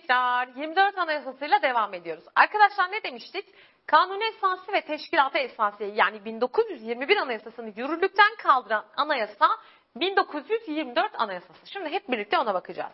tekrar 0.00 0.48
24 0.56 0.98
Anayasası'yla 0.98 1.62
devam 1.62 1.94
ediyoruz. 1.94 2.24
Arkadaşlar 2.34 2.92
ne 2.92 3.02
demiştik? 3.02 3.44
Kanuni 3.86 4.24
esası 4.24 4.72
ve 4.72 4.80
teşkilatı 4.80 5.38
esası 5.38 5.84
yani 5.84 6.24
1921 6.24 7.16
Anayasası'nı 7.16 7.72
yürürlükten 7.76 8.36
kaldıran 8.42 8.84
anayasa 8.96 9.48
1924 9.96 11.12
Anayasası. 11.14 11.66
Şimdi 11.72 11.90
hep 11.90 12.08
birlikte 12.08 12.38
ona 12.38 12.54
bakacağız. 12.54 12.92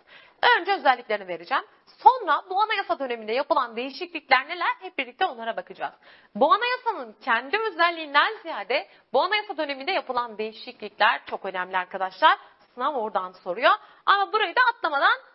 Önce 0.60 0.72
özelliklerini 0.72 1.28
vereceğim. 1.28 1.64
Sonra 2.02 2.42
bu 2.50 2.62
anayasa 2.62 2.98
döneminde 2.98 3.32
yapılan 3.32 3.76
değişiklikler 3.76 4.48
neler 4.48 4.74
hep 4.80 4.98
birlikte 4.98 5.26
onlara 5.26 5.56
bakacağız. 5.56 5.94
Bu 6.34 6.52
anayasanın 6.52 7.16
kendi 7.24 7.58
özelliğinden 7.58 8.32
ziyade 8.42 8.88
bu 9.12 9.22
anayasa 9.22 9.56
döneminde 9.56 9.92
yapılan 9.92 10.38
değişiklikler 10.38 11.20
çok 11.26 11.44
önemli 11.44 11.76
arkadaşlar. 11.76 12.38
Sınav 12.74 12.94
oradan 12.94 13.32
soruyor. 13.32 13.72
Ama 14.06 14.32
burayı 14.32 14.56
da 14.56 14.60
atlamadan 14.74 15.31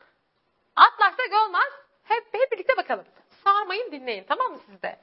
atlarsak 0.77 1.45
olmaz. 1.45 1.67
Hep, 2.03 2.25
hep 2.31 2.51
birlikte 2.51 2.77
bakalım. 2.77 3.05
Sarmayın 3.43 3.91
dinleyin 3.91 4.23
tamam 4.23 4.51
mı 4.51 4.59
sizde? 4.65 4.99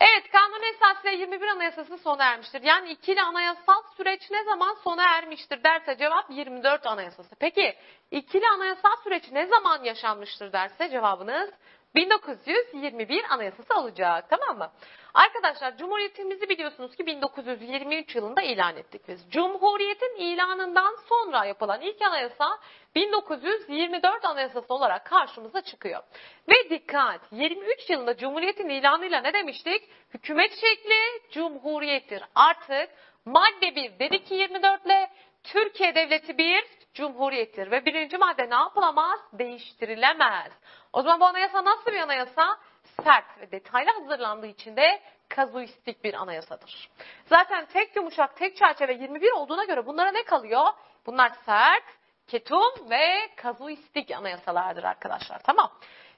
Evet 0.00 0.30
kanun 0.32 0.62
esasıyla 0.62 1.10
21 1.18 1.48
anayasası 1.48 1.98
sona 1.98 2.24
ermiştir. 2.24 2.62
Yani 2.62 2.90
ikili 2.90 3.22
anayasal 3.22 3.82
süreç 3.96 4.30
ne 4.30 4.44
zaman 4.44 4.74
sona 4.84 5.16
ermiştir 5.16 5.64
derse 5.64 5.96
cevap 5.96 6.30
24 6.30 6.86
anayasası. 6.86 7.36
Peki 7.40 7.76
ikili 8.10 8.48
anayasal 8.48 8.96
süreç 9.04 9.32
ne 9.32 9.46
zaman 9.46 9.84
yaşanmıştır 9.84 10.52
derse 10.52 10.90
cevabınız 10.90 11.50
1921 11.94 13.24
anayasası 13.30 13.74
olacak 13.74 14.24
tamam 14.30 14.58
mı? 14.58 14.70
Arkadaşlar 15.14 15.76
Cumhuriyetimizi 15.76 16.48
biliyorsunuz 16.48 16.96
ki 16.96 17.06
1923 17.06 18.16
yılında 18.16 18.42
ilan 18.42 18.76
ettik 18.76 19.08
biz. 19.08 19.30
Cumhuriyetin 19.30 20.16
ilanından 20.16 20.96
sonra 21.08 21.44
yapılan 21.44 21.80
ilk 21.80 22.02
anayasa 22.02 22.58
1924 22.94 24.24
anayasası 24.24 24.74
olarak 24.74 25.06
karşımıza 25.06 25.60
çıkıyor. 25.60 26.02
Ve 26.48 26.70
dikkat 26.70 27.20
23 27.32 27.90
yılında 27.90 28.16
Cumhuriyetin 28.16 28.68
ilanıyla 28.68 29.20
ne 29.20 29.32
demiştik? 29.32 29.82
Hükümet 30.14 30.52
şekli 30.52 31.30
Cumhuriyettir. 31.30 32.22
Artık 32.34 32.90
madde 33.24 33.76
1 33.76 33.98
dedik 33.98 34.26
ki 34.26 34.34
24 34.34 34.86
ile 34.86 35.10
Türkiye 35.44 35.94
Devleti 35.94 36.38
bir 36.38 36.64
Cumhuriyettir. 36.94 37.70
Ve 37.70 37.84
birinci 37.84 38.18
madde 38.18 38.50
ne 38.50 38.54
yapılamaz? 38.54 39.20
Değiştirilemez. 39.32 40.52
O 40.92 41.02
zaman 41.02 41.20
bu 41.20 41.24
anayasa 41.24 41.64
nasıl 41.64 41.92
bir 41.92 42.00
anayasa? 42.00 42.58
Sert 43.04 43.40
ve 43.40 43.50
detaylı 43.50 43.90
hazırlandığı 43.90 44.46
için 44.46 44.76
de 44.76 45.00
kazuistik 45.28 46.04
bir 46.04 46.14
anayasadır. 46.14 46.90
Zaten 47.26 47.66
tek 47.66 47.96
yumuşak, 47.96 48.36
tek 48.36 48.56
çerçeve 48.56 48.92
21 48.92 49.32
olduğuna 49.32 49.64
göre 49.64 49.86
bunlara 49.86 50.10
ne 50.10 50.22
kalıyor? 50.24 50.66
Bunlar 51.06 51.32
sert, 51.46 51.84
ketum 52.26 52.90
ve 52.90 53.30
kazuistik 53.36 54.10
anayasalardır 54.10 54.84
arkadaşlar. 54.84 55.38
Tamam. 55.38 55.72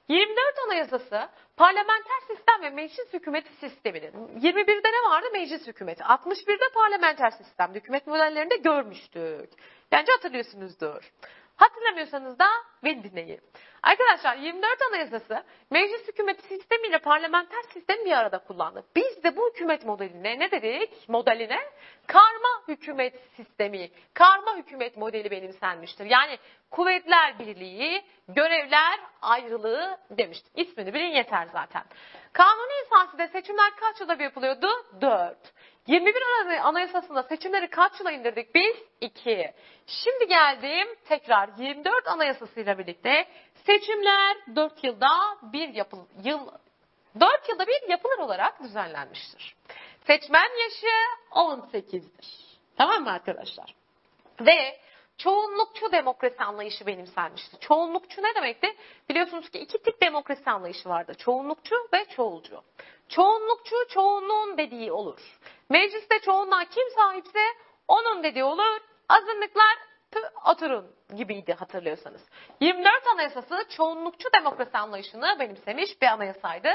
24 0.09 0.55
Anayasası 0.65 1.29
parlamenter 1.57 2.19
sistem 2.27 2.61
ve 2.61 2.69
meclis 2.69 3.13
hükümeti 3.13 3.53
sistemidir. 3.53 4.13
21'de 4.13 4.87
ne 4.87 5.09
vardı? 5.09 5.27
Meclis 5.33 5.67
hükümeti. 5.67 6.03
61'de 6.03 6.69
parlamenter 6.73 7.29
sistem. 7.29 7.73
Hükümet 7.73 8.07
modellerinde 8.07 8.55
görmüştük. 8.55 9.49
Bence 9.91 10.11
hatırlıyorsunuzdur. 10.11 11.11
Hatırlamıyorsanız 11.57 12.39
da 12.39 12.45
beni 12.83 13.03
dinleyin. 13.03 13.41
Arkadaşlar 13.83 14.35
24 14.35 14.81
Anayasası 14.89 15.43
meclis 15.71 16.07
hükümeti 16.07 16.47
sistemiyle 16.47 16.97
parlamenter 16.97 17.61
sistemi 17.73 18.05
bir 18.05 18.11
arada 18.11 18.37
kullandı. 18.37 18.83
Biz 18.95 19.23
de 19.23 19.37
bu 19.37 19.49
hükümet 19.49 19.85
modeline 19.85 20.39
ne 20.39 20.51
dedik? 20.51 21.09
Modeline 21.09 21.59
karma 22.07 22.63
hükümet 22.67 23.19
sistemi, 23.35 23.89
karma 24.13 24.57
hükümet 24.57 24.97
modeli 24.97 25.31
benimsenmiştir. 25.31 26.05
Yani 26.05 26.37
kuvvetler 26.71 27.39
birliği, 27.39 28.05
görevler 28.27 28.99
ayrılığı 29.21 29.97
demiştik. 30.09 30.51
İsmini 30.55 30.93
bilin 30.93 31.15
yeter 31.15 31.47
zaten. 31.53 31.83
Kanuni 32.33 32.73
esasında 32.85 33.27
seçimler 33.27 33.75
kaç 33.75 33.99
yılda 33.99 34.19
bir 34.19 34.23
yapılıyordu? 34.23 34.67
4. 35.01 35.37
21 35.87 36.21
Anayasası'nda 36.63 37.23
seçimleri 37.23 37.67
kaç 37.67 37.99
yıla 37.99 38.11
indirdik 38.11 38.55
biz? 38.55 38.75
2. 39.01 39.53
Şimdi 39.87 40.27
geldim 40.27 40.87
tekrar 41.05 41.49
24 41.57 42.07
Anayasası'yla 42.07 42.77
birlikte 42.77 43.27
seçimler 43.65 44.37
4 44.55 44.83
yılda 44.83 45.09
bir 45.41 45.69
yapıl 45.69 45.99
yıl 46.23 46.47
4 47.19 47.49
yılda 47.49 47.67
bir 47.67 47.89
yapılır 47.89 48.17
olarak 48.19 48.63
düzenlenmiştir. 48.63 49.55
Seçmen 50.07 50.49
yaşı 50.63 50.87
18'dir. 51.31 52.47
Tamam 52.77 53.03
mı 53.03 53.11
arkadaşlar? 53.11 53.75
Ve 54.41 54.79
çoğunlukçu 55.17 55.91
demokrasi 55.91 56.43
anlayışı 56.43 56.87
benimsenmişti. 56.87 57.59
Çoğunlukçu 57.59 58.23
ne 58.23 58.35
demekti? 58.35 58.75
Biliyorsunuz 59.09 59.49
ki 59.49 59.59
iki 59.59 59.81
tip 59.81 60.01
demokrasi 60.01 60.49
anlayışı 60.49 60.89
vardı. 60.89 61.13
Çoğunlukçu 61.17 61.75
ve 61.93 62.05
çoğulcu. 62.05 62.63
Çoğunlukçu 63.09 63.75
çoğunluğun 63.89 64.57
dediği 64.57 64.91
olur. 64.91 65.39
Mecliste 65.69 66.19
çoğunluğa 66.19 66.65
kim 66.65 66.89
sahipse 66.95 67.43
onun 67.87 68.23
dediği 68.23 68.43
olur. 68.43 68.79
Azınlıklar 69.09 69.77
oturun 70.45 70.95
gibiydi 71.15 71.53
hatırlıyorsanız. 71.53 72.21
24 72.61 73.07
Anayasası 73.13 73.65
çoğunlukçu 73.69 74.29
demokrasi 74.33 74.77
anlayışını 74.77 75.39
benimsemiş 75.39 76.01
bir 76.01 76.07
anayasaydı. 76.07 76.69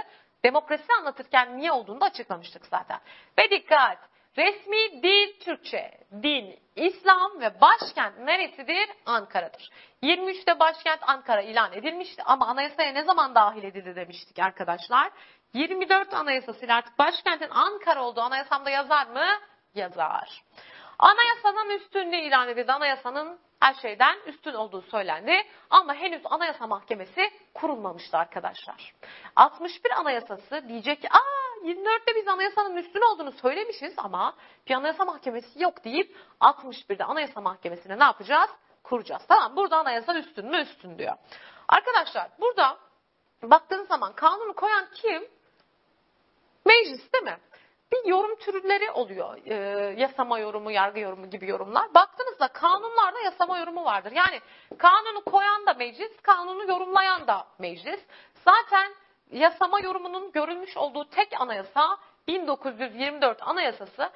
Demokrasi 0.45 0.93
anlatırken 0.99 1.59
niye 1.59 1.73
olduğunu 1.73 2.01
da 2.01 2.05
açıklamıştık 2.05 2.67
zaten. 2.67 3.01
Ve 3.39 3.51
dikkat! 3.51 4.12
Resmi 4.37 5.03
dil 5.03 5.41
Türkçe, 5.41 5.91
din, 6.23 6.59
İslam 6.77 7.41
ve 7.41 7.61
başkent 7.61 8.19
neresidir? 8.19 8.89
Ankara'dır. 9.07 9.71
23'te 10.03 10.59
başkent 10.61 11.01
Ankara 11.03 11.43
ilan 11.43 11.73
edilmişti 11.73 12.23
ama 12.23 12.47
anayasaya 12.47 12.93
ne 12.93 13.05
zaman 13.05 13.35
dahil 13.35 13.65
edildi 13.65 13.97
demiştik 13.97 14.39
arkadaşlar. 14.39 15.11
24 15.55 16.15
anayasasıyla 16.15 16.77
artık 16.77 16.99
başkentin 16.99 17.51
Ankara 17.51 18.03
olduğu 18.03 18.21
anayasamda 18.21 18.71
yazar 18.71 19.07
mı? 19.07 19.27
Yazar. 19.75 20.43
Anayasanın 20.99 21.71
üstünlüğü 21.71 22.17
ilan 22.17 22.49
edildi. 22.49 22.73
Anayasanın 22.73 23.39
her 23.61 23.75
şeyden 23.75 24.17
üstün 24.27 24.55
olduğu 24.55 24.83
söylendi. 24.83 25.43
Ama 25.71 25.95
henüz 25.95 26.23
anayasa 26.25 26.67
mahkemesi 26.67 27.31
kurulmamıştı 27.55 28.19
arkadaşlar. 28.19 28.95
61 29.37 29.91
anayasası 29.91 30.69
diyecek 30.69 31.03
ki 31.03 31.09
aa 31.11 31.42
24'te 31.65 32.15
biz 32.17 32.29
anayasanın 32.29 32.77
üstün 32.77 33.01
olduğunu 33.01 33.33
söylemişiz 33.33 33.95
ama 33.97 34.37
bir 34.69 34.75
anayasa 34.75 35.05
mahkemesi 35.05 35.63
yok 35.63 35.85
deyip 35.85 36.17
61'de 36.41 37.05
anayasa 37.05 37.41
mahkemesine 37.41 37.99
ne 37.99 38.05
yapacağız? 38.05 38.51
Kuracağız. 38.83 39.23
Tamam 39.29 39.57
burada 39.57 39.77
anayasa 39.77 40.19
üstün 40.19 40.47
mü? 40.47 40.57
Üstün 40.57 40.99
diyor. 40.99 41.17
Arkadaşlar 41.69 42.29
burada 42.41 42.79
baktığınız 43.43 43.89
zaman 43.89 44.13
kanunu 44.13 44.55
koyan 44.55 44.87
kim? 44.95 45.29
Meclis 46.65 47.13
değil 47.13 47.25
mi? 47.25 47.39
bir 47.93 48.09
yorum 48.09 48.37
türleri 48.37 48.91
oluyor. 48.91 49.39
E, 49.47 49.55
yasama 50.01 50.39
yorumu, 50.39 50.71
yargı 50.71 51.01
yorumu 51.01 51.31
gibi 51.31 51.47
yorumlar. 51.47 51.95
Baktığınızda 51.95 52.49
kanunlarda 52.49 53.21
yasama 53.21 53.59
yorumu 53.59 53.85
vardır. 53.85 54.13
Yani 54.13 54.41
kanunu 54.79 55.25
koyan 55.25 55.67
da 55.67 55.75
meclis, 55.75 56.21
kanunu 56.23 56.65
yorumlayan 56.69 57.27
da 57.27 57.47
meclis. 57.59 58.01
Zaten 58.45 58.95
yasama 59.33 59.81
yorumunun 59.81 60.33
görülmüş 60.33 60.77
olduğu 60.77 61.09
tek 61.09 61.41
anayasa 61.41 61.99
1924 62.29 63.43
anayasası. 63.43 64.11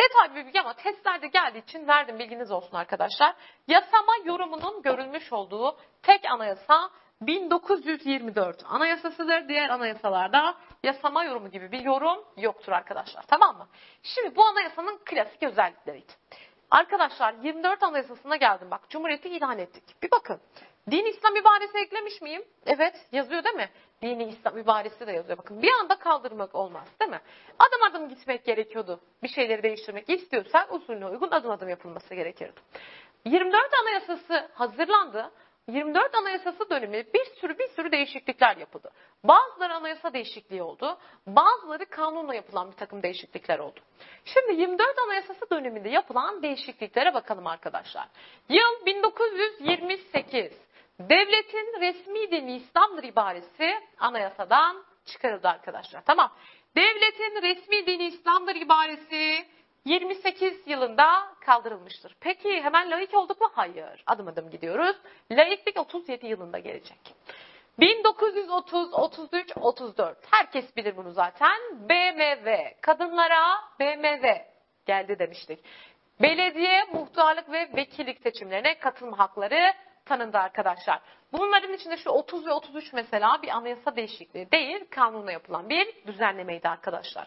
Detaylı 0.00 0.34
bir 0.34 0.46
bilgi 0.46 0.60
ama 0.60 0.74
testlerde 0.74 1.26
geldiği 1.26 1.62
için 1.62 1.88
verdim 1.88 2.18
bilginiz 2.18 2.50
olsun 2.50 2.76
arkadaşlar. 2.76 3.34
Yasama 3.68 4.12
yorumunun 4.24 4.82
görülmüş 4.82 5.32
olduğu 5.32 5.76
tek 6.02 6.24
anayasa 6.30 6.90
1924 7.20 8.64
anayasasıdır. 8.64 9.48
Diğer 9.48 9.68
anayasalarda 9.68 10.54
yasama 10.82 11.24
yorumu 11.24 11.50
gibi 11.50 11.72
bir 11.72 11.80
yorum 11.80 12.24
yoktur 12.36 12.72
arkadaşlar. 12.72 13.22
Tamam 13.22 13.56
mı? 13.56 13.68
Şimdi 14.02 14.36
bu 14.36 14.44
anayasanın 14.44 14.98
klasik 15.04 15.42
özellikleriydi. 15.42 16.12
Arkadaşlar 16.70 17.34
24 17.42 17.82
anayasasına 17.82 18.36
geldim 18.36 18.70
bak. 18.70 18.80
Cumhuriyeti 18.90 19.28
ilan 19.28 19.58
ettik. 19.58 19.84
Bir 20.02 20.10
bakın. 20.10 20.40
Din 20.90 21.04
İslam 21.04 21.36
ibaresi 21.36 21.78
eklemiş 21.78 22.22
miyim? 22.22 22.44
Evet 22.66 22.94
yazıyor 23.12 23.44
değil 23.44 23.54
mi? 23.54 23.68
Dini 24.02 24.24
İslam 24.24 24.58
ibaresi 24.58 25.06
de 25.06 25.12
yazıyor. 25.12 25.38
Bakın 25.38 25.62
bir 25.62 25.72
anda 25.80 25.98
kaldırmak 25.98 26.54
olmaz 26.54 26.88
değil 27.00 27.10
mi? 27.10 27.20
Adım 27.58 27.82
adım 27.82 28.08
gitmek 28.08 28.44
gerekiyordu. 28.44 29.00
Bir 29.22 29.28
şeyleri 29.28 29.62
değiştirmek 29.62 30.10
istiyorsak 30.10 30.72
usulüne 30.72 31.06
uygun 31.06 31.30
adım 31.30 31.50
adım 31.50 31.68
yapılması 31.68 32.14
gerekirdi. 32.14 32.60
24 33.24 33.70
anayasası 33.82 34.48
hazırlandı. 34.54 35.30
24 35.68 36.14
Anayasası 36.14 36.70
dönemi 36.70 37.04
bir 37.14 37.24
sürü 37.40 37.58
bir 37.58 37.68
sürü 37.68 37.92
değişiklikler 37.92 38.56
yapıldı. 38.56 38.90
Bazıları 39.24 39.74
anayasa 39.74 40.12
değişikliği 40.12 40.62
oldu. 40.62 40.98
Bazıları 41.26 41.86
kanunla 41.86 42.34
yapılan 42.34 42.70
bir 42.70 42.76
takım 42.76 43.02
değişiklikler 43.02 43.58
oldu. 43.58 43.80
Şimdi 44.24 44.60
24 44.60 44.98
Anayasası 45.06 45.50
döneminde 45.50 45.88
yapılan 45.88 46.42
değişikliklere 46.42 47.14
bakalım 47.14 47.46
arkadaşlar. 47.46 48.08
Yıl 48.48 48.86
1928. 48.86 50.52
Devletin 51.08 51.80
resmi 51.80 52.30
dini 52.30 52.56
İslam'dır 52.56 53.04
ibaresi 53.04 53.80
anayasadan 53.98 54.84
çıkarıldı 55.04 55.48
arkadaşlar. 55.48 56.04
Tamam. 56.04 56.32
Devletin 56.76 57.42
resmi 57.42 57.86
dini 57.86 58.06
İslam'dır 58.06 58.54
ibaresi 58.54 59.46
28 59.84 60.66
yılında 60.66 61.34
kaldırılmıştır. 61.40 62.16
Peki 62.20 62.62
hemen 62.62 62.90
laik 62.90 63.14
olduk 63.14 63.40
mu? 63.40 63.50
Hayır. 63.54 64.02
Adım 64.06 64.28
adım 64.28 64.50
gidiyoruz. 64.50 64.96
Laiklik 65.30 65.78
37 65.78 66.26
yılında 66.26 66.58
gelecek. 66.58 67.14
1930, 67.78 68.94
33, 68.94 69.56
34. 69.56 70.18
Herkes 70.30 70.76
bilir 70.76 70.96
bunu 70.96 71.10
zaten. 71.10 71.58
BMW. 71.88 72.74
Kadınlara 72.80 73.60
BMW 73.80 74.46
geldi 74.86 75.18
demiştik. 75.18 75.58
Belediye, 76.22 76.84
muhtarlık 76.92 77.52
ve 77.52 77.68
vekillik 77.76 78.22
seçimlerine 78.22 78.78
katılma 78.78 79.18
hakları 79.18 79.72
tanındı 80.10 80.38
arkadaşlar. 80.38 81.00
Bunların 81.32 81.72
içinde 81.72 81.96
şu 81.96 82.10
30 82.10 82.46
ve 82.46 82.52
33 82.52 82.92
mesela 82.92 83.42
bir 83.42 83.48
anayasa 83.48 83.96
değişikliği 83.96 84.52
değil, 84.52 84.84
kanunla 84.90 85.32
yapılan 85.32 85.68
bir 85.68 86.06
düzenlemeydi 86.06 86.68
arkadaşlar. 86.68 87.26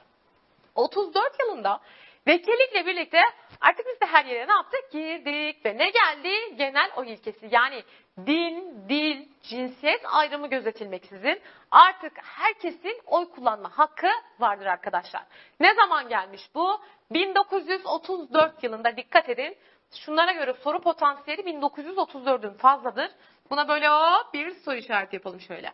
34 0.75 1.39
yılında 1.39 1.79
vekillikle 2.27 2.85
birlikte 2.85 3.21
artık 3.61 3.85
biz 3.85 4.01
de 4.01 4.05
her 4.05 4.25
yere 4.25 4.47
ne 4.47 4.51
yaptık? 4.51 4.91
Girdik 4.91 5.65
ve 5.65 5.77
ne 5.77 5.89
geldi? 5.89 6.55
Genel 6.57 6.91
oy 6.97 7.13
ilkesi. 7.13 7.47
Yani 7.51 7.83
din, 8.25 8.85
dil, 8.89 9.27
cinsiyet 9.41 10.01
ayrımı 10.05 10.49
gözetilmeksizin 10.49 11.41
artık 11.71 12.11
herkesin 12.23 13.01
oy 13.05 13.29
kullanma 13.29 13.69
hakkı 13.77 14.09
vardır 14.39 14.65
arkadaşlar. 14.65 15.23
Ne 15.59 15.73
zaman 15.73 16.09
gelmiş 16.09 16.41
bu? 16.55 16.81
1934 17.11 18.63
yılında 18.63 18.97
dikkat 18.97 19.29
edin. 19.29 19.57
Şunlara 19.95 20.31
göre 20.31 20.53
soru 20.53 20.81
potansiyeli 20.81 21.41
1934'ün 21.41 22.53
fazladır. 22.53 23.11
Buna 23.49 23.67
böyle 23.67 23.87
hop 23.87 24.33
bir 24.33 24.51
soru 24.51 24.75
işareti 24.75 25.15
yapalım 25.15 25.39
şöyle. 25.39 25.73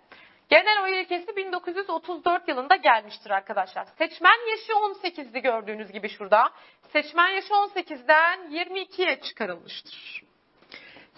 Genel 0.50 0.84
oy 0.84 1.02
ilkesi 1.02 1.36
1934 1.36 2.48
yılında 2.48 2.76
gelmiştir 2.76 3.30
arkadaşlar. 3.30 3.86
Seçmen 3.98 4.50
yaşı 4.52 4.72
18'di 4.72 5.40
gördüğünüz 5.40 5.92
gibi 5.92 6.10
şurada. 6.10 6.50
Seçmen 6.94 7.28
yaşı 7.28 7.54
18'den 7.54 8.40
22'ye 8.52 9.22
çıkarılmıştır. 9.22 10.24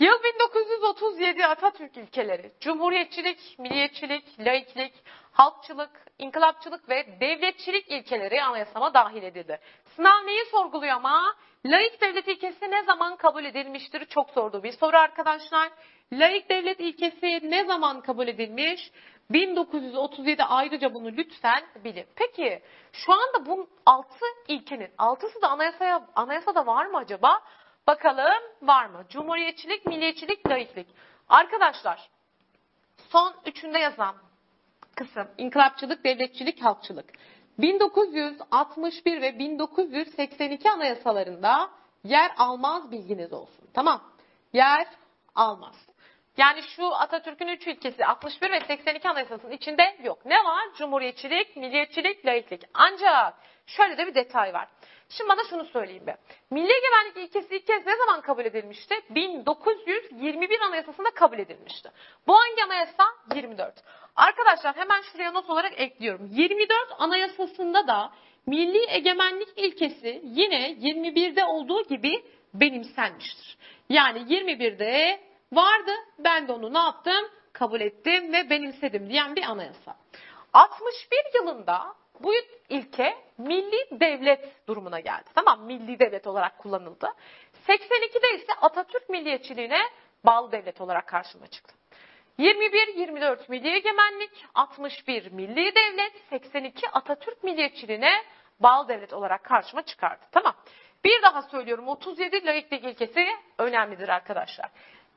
Yıl 0.02 0.24
1937 0.24 1.46
Atatürk 1.46 1.98
ilkeleri. 1.98 2.52
Cumhuriyetçilik, 2.60 3.60
milliyetçilik, 3.60 4.40
laiklik, 4.40 4.94
halkçılık, 5.32 5.90
inkılapçılık 6.20 6.90
ve 6.90 7.20
devletçilik 7.20 7.92
ilkeleri 7.92 8.44
anayasama 8.44 8.94
dahil 8.94 9.24
edildi. 9.24 9.60
Sınav 9.96 10.26
neyi 10.26 10.46
sorguluyor 10.46 10.96
ama? 10.96 11.36
Laik 11.66 12.02
devlet 12.02 12.28
ilkesi 12.28 12.72
ne 12.72 12.84
zaman 12.84 13.16
kabul 13.16 13.46
edilmiştir? 13.46 14.06
Çok 14.06 14.30
sorduğu 14.30 14.64
bir 14.64 14.72
soru 14.72 14.98
arkadaşlar. 14.98 15.70
Laik 16.14 16.50
devlet 16.50 16.80
ilkesi 16.80 17.52
ne 17.52 17.66
zaman 17.66 18.02
kabul 18.02 18.28
edilmiş? 18.28 18.92
1937 19.30 20.44
ayrıca 20.44 20.94
bunu 20.94 21.08
lütfen 21.08 21.64
bilin. 21.84 22.06
Peki 22.16 22.62
şu 22.94 23.14
anda 23.14 23.46
bu 23.46 23.70
altı 23.86 24.26
ilkenin 24.48 24.90
altısı 24.98 25.42
da 25.42 25.48
anayasaya 25.50 26.08
anayasada 26.16 26.66
var 26.66 26.86
mı 26.86 26.98
acaba? 26.98 27.42
Bakalım 27.88 28.44
var 28.62 28.86
mı? 28.86 29.06
Cumhuriyetçilik, 29.10 29.86
milliyetçilik, 29.86 30.50
laiklik. 30.50 30.88
Arkadaşlar 31.30 32.10
son 33.10 33.36
üçünde 33.46 33.80
yazan 33.80 34.16
kısım 34.96 35.28
inkılapçılık, 35.38 36.04
devletçilik, 36.04 36.62
halkçılık. 36.64 37.06
1961 37.58 39.22
ve 39.22 39.40
1982 39.40 40.70
anayasalarında 40.70 41.70
yer 42.04 42.32
almaz 42.38 42.92
bilginiz 42.92 43.34
olsun. 43.34 43.70
Tamam. 43.74 44.04
Yer 44.54 44.88
almaz. 45.36 45.76
Yani 46.38 46.62
şu 46.64 46.96
Atatürk'ün 46.96 47.48
üç 47.48 47.68
ilkesi 47.68 48.06
61 48.06 48.52
ve 48.52 48.60
82 48.60 49.10
anayasasının 49.10 49.52
içinde 49.52 49.98
yok. 50.04 50.26
Ne 50.26 50.44
var? 50.44 50.64
Cumhuriyetçilik, 50.78 51.58
milliyetçilik, 51.58 52.26
laiklik. 52.26 52.62
Ancak 52.74 53.34
şöyle 53.68 53.98
de 53.98 54.08
bir 54.08 54.16
detay 54.16 54.54
var. 54.54 54.68
Şimdi 55.18 55.30
bana 55.30 55.44
şunu 55.50 55.66
söyleyeyim 55.66 56.08
be. 56.08 56.18
Milli 56.52 56.72
Egemenlik 56.74 57.18
ilkesi 57.18 57.56
ilk 57.56 57.68
kez 57.68 57.86
ne 57.86 57.96
zaman 57.98 58.22
kabul 58.22 58.46
edilmişti? 58.46 58.96
1921 59.10 60.60
anayasasında 60.62 61.12
kabul 61.12 61.40
edilmişti. 61.40 61.90
Bu 62.28 62.34
hangi 62.36 62.64
anayasa? 62.64 63.04
24. 63.36 63.84
Arkadaşlar 64.16 64.76
hemen 64.76 65.02
şuraya 65.02 65.32
not 65.32 65.50
olarak 65.50 65.80
ekliyorum. 65.80 66.30
24 66.32 66.72
anayasasında 66.98 67.88
da 67.88 68.12
milli 68.46 68.86
egemenlik 68.90 69.50
ilkesi 69.56 70.22
yine 70.24 70.72
21'de 70.72 71.46
olduğu 71.46 71.84
gibi 71.88 72.24
benimsenmiştir. 72.54 73.58
Yani 73.90 74.20
21'de 74.20 75.22
vardı 75.54 75.92
ben 76.20 76.48
de 76.48 76.52
onu 76.52 76.74
ne 76.74 76.80
yaptım? 76.80 77.30
Kabul 77.54 77.82
ettim 77.82 78.34
ve 78.34 78.50
benimsedim 78.50 79.10
diyen 79.10 79.36
bir 79.36 79.44
anayasa. 79.44 79.96
61 80.54 81.18
yılında 81.36 81.96
bu 82.24 82.34
ilke 82.70 83.18
milli 83.38 84.00
devlet 84.00 84.68
durumuna 84.68 85.00
geldi. 85.00 85.30
Tamam 85.36 85.66
milli 85.66 86.00
devlet 86.00 86.28
olarak 86.28 86.58
kullanıldı. 86.58 87.10
82'de 87.68 88.36
ise 88.36 88.54
Atatürk 88.62 89.10
milliyetçiliğine 89.10 89.80
bağlı 90.26 90.52
devlet 90.52 90.82
olarak 90.82 91.08
karşıma 91.08 91.48
çıktı. 91.48 91.76
21-24 92.40 93.38
milli 93.50 93.70
egemenlik, 93.70 94.46
61 94.56 95.32
milli 95.32 95.76
devlet, 95.76 96.14
82 96.30 96.90
Atatürk 96.90 97.44
milliyetçiliğine 97.44 98.24
bağlı 98.60 98.88
devlet 98.88 99.14
olarak 99.14 99.44
karşıma 99.44 99.82
çıkardı. 99.82 100.26
Tamam. 100.32 100.56
Bir 101.04 101.22
daha 101.22 101.42
söylüyorum 101.42 101.88
37 101.88 102.46
laiklik 102.46 102.84
ilkesi 102.84 103.28
önemlidir 103.58 104.10
arkadaşlar. 104.10 104.70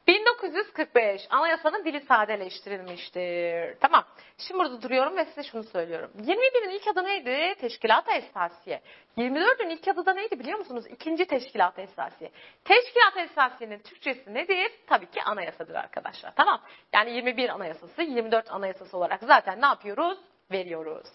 1945 0.07 1.27
anayasanın 1.31 1.85
dili 1.85 2.01
sadeleştirilmiştir. 2.01 3.81
Tamam. 3.81 4.05
Şimdi 4.39 4.61
burada 4.61 4.83
duruyorum 4.83 5.17
ve 5.17 5.25
size 5.25 5.43
şunu 5.43 5.63
söylüyorum. 5.63 6.11
21'in 6.23 6.71
ilk 6.71 6.89
adı 6.89 7.05
neydi? 7.05 7.55
Teşkilat-ı 7.61 8.13
Esasiye. 8.13 8.83
24'ün 9.19 9.71
ilk 9.71 9.89
adı 9.89 10.07
da 10.07 10.15
neydi 10.15 10.39
biliyor 10.39 10.59
musunuz? 10.59 10.85
İkinci 10.91 11.27
Teşkilat-ı 11.27 11.81
Esasiye. 11.81 12.31
Teşkilat-ı 12.65 13.21
Esasiye'nin 13.21 13.79
Türkçesi 13.79 14.35
nedir? 14.35 14.73
Tabii 14.87 15.11
ki 15.11 15.23
anayasadır 15.23 15.75
arkadaşlar. 15.75 16.33
Tamam. 16.37 16.61
Yani 16.93 17.11
21 17.11 17.49
anayasası, 17.49 18.03
24 18.03 18.51
anayasası 18.51 18.97
olarak 18.97 19.21
zaten 19.23 19.61
ne 19.61 19.67
yapıyoruz? 19.67 20.19
veriyoruz. 20.53 21.09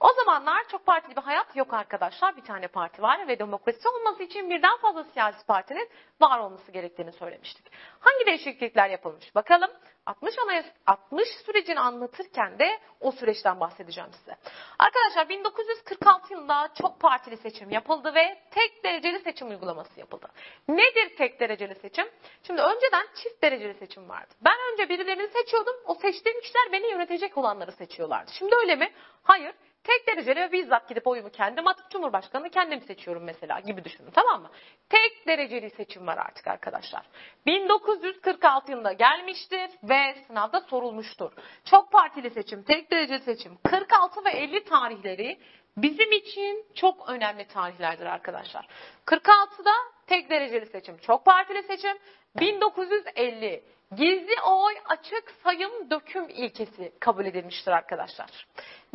O 0.00 0.12
zamanlar 0.12 0.68
çok 0.68 0.86
partili 0.86 1.16
bir 1.16 1.22
hayat 1.22 1.56
yok 1.56 1.74
arkadaşlar. 1.74 2.36
Bir 2.36 2.42
tane 2.42 2.68
parti 2.68 3.02
var 3.02 3.28
ve 3.28 3.38
demokrasi 3.38 3.88
olması 3.88 4.22
için 4.22 4.50
birden 4.50 4.76
fazla 4.76 5.04
siyasi 5.04 5.46
partinin 5.46 5.88
var 6.20 6.38
olması 6.38 6.72
gerektiğini 6.72 7.12
söylemiştik. 7.12 7.66
Hangi 8.00 8.26
değişiklikler 8.26 8.90
yapılmış? 8.90 9.34
Bakalım 9.34 9.70
60 10.06 10.38
anayasa 10.38 10.68
60 10.86 11.28
sürecini 11.46 11.80
anlatırken 11.80 12.58
de 12.58 12.80
o 13.00 13.12
süreçten 13.12 13.60
bahsedeceğim 13.60 14.10
size. 14.12 14.36
Arkadaşlar 14.78 15.28
1946 15.28 16.32
yılında 16.32 16.68
çok 16.80 17.00
partili 17.00 17.36
seçim 17.36 17.70
yapıldı 17.70 18.14
ve 18.14 18.38
tek 18.50 18.84
dereceli 18.84 19.18
seçim 19.18 19.50
uygulaması 19.50 20.00
yapıldı. 20.00 20.28
Nedir 20.68 21.16
tek 21.16 21.40
dereceli 21.40 21.74
seçim? 21.74 22.06
Şimdi 22.42 22.62
önceden 22.62 23.06
çift 23.14 23.42
dereceli 23.42 23.74
seçim 23.74 24.08
vardı. 24.08 24.34
Ben 24.40 24.56
önce 24.72 24.88
birilerini 24.88 25.28
seçiyordum. 25.28 25.74
O 25.84 25.94
seçtiğim 25.94 26.40
kişiler 26.40 26.72
beni 26.72 26.90
yönetecek 26.90 27.38
olanları 27.38 27.72
seçiyorlardı. 27.72 28.30
Şimdi 28.38 28.54
öyle 28.54 28.76
mi? 28.76 28.92
Hayır. 29.22 29.54
Tek 29.84 30.06
dereceli 30.06 30.40
ve 30.40 30.52
bizzat 30.52 30.88
gidip 30.88 31.06
oyumu 31.06 31.30
kendim 31.30 31.66
atıp 31.66 31.90
Cumhurbaşkanı'nı 31.90 32.50
kendim 32.50 32.80
seçiyorum 32.80 33.24
mesela 33.24 33.60
gibi 33.60 33.84
düşünün 33.84 34.10
tamam 34.10 34.42
mı? 34.42 34.50
Tek 34.88 35.26
dereceli 35.26 35.70
seçim 35.70 36.06
var 36.06 36.18
artık 36.18 36.46
arkadaşlar. 36.46 37.02
1946 37.46 38.70
yılında 38.70 38.92
gelmiştir 38.92 39.70
ve 39.82 40.14
sınavda 40.26 40.60
sorulmuştur. 40.60 41.32
Çok 41.64 41.92
partili 41.92 42.30
seçim, 42.30 42.62
tek 42.62 42.90
dereceli 42.90 43.22
seçim 43.22 43.58
46 43.64 44.24
ve 44.24 44.30
50 44.30 44.64
tarihleri 44.64 45.38
bizim 45.76 46.12
için 46.12 46.66
çok 46.74 47.08
önemli 47.08 47.46
tarihlerdir 47.46 48.06
arkadaşlar. 48.06 48.66
46'da 49.06 49.72
tek 50.06 50.30
dereceli 50.30 50.66
seçim, 50.66 50.98
çok 50.98 51.24
partili 51.24 51.62
seçim. 51.62 51.98
1950 52.36 53.64
gizli 53.96 54.40
oy 54.46 54.74
açık 54.84 55.34
sayım 55.44 55.90
döküm 55.90 56.28
ilkesi 56.28 56.92
kabul 57.00 57.24
edilmiştir 57.24 57.72
arkadaşlar. 57.72 58.46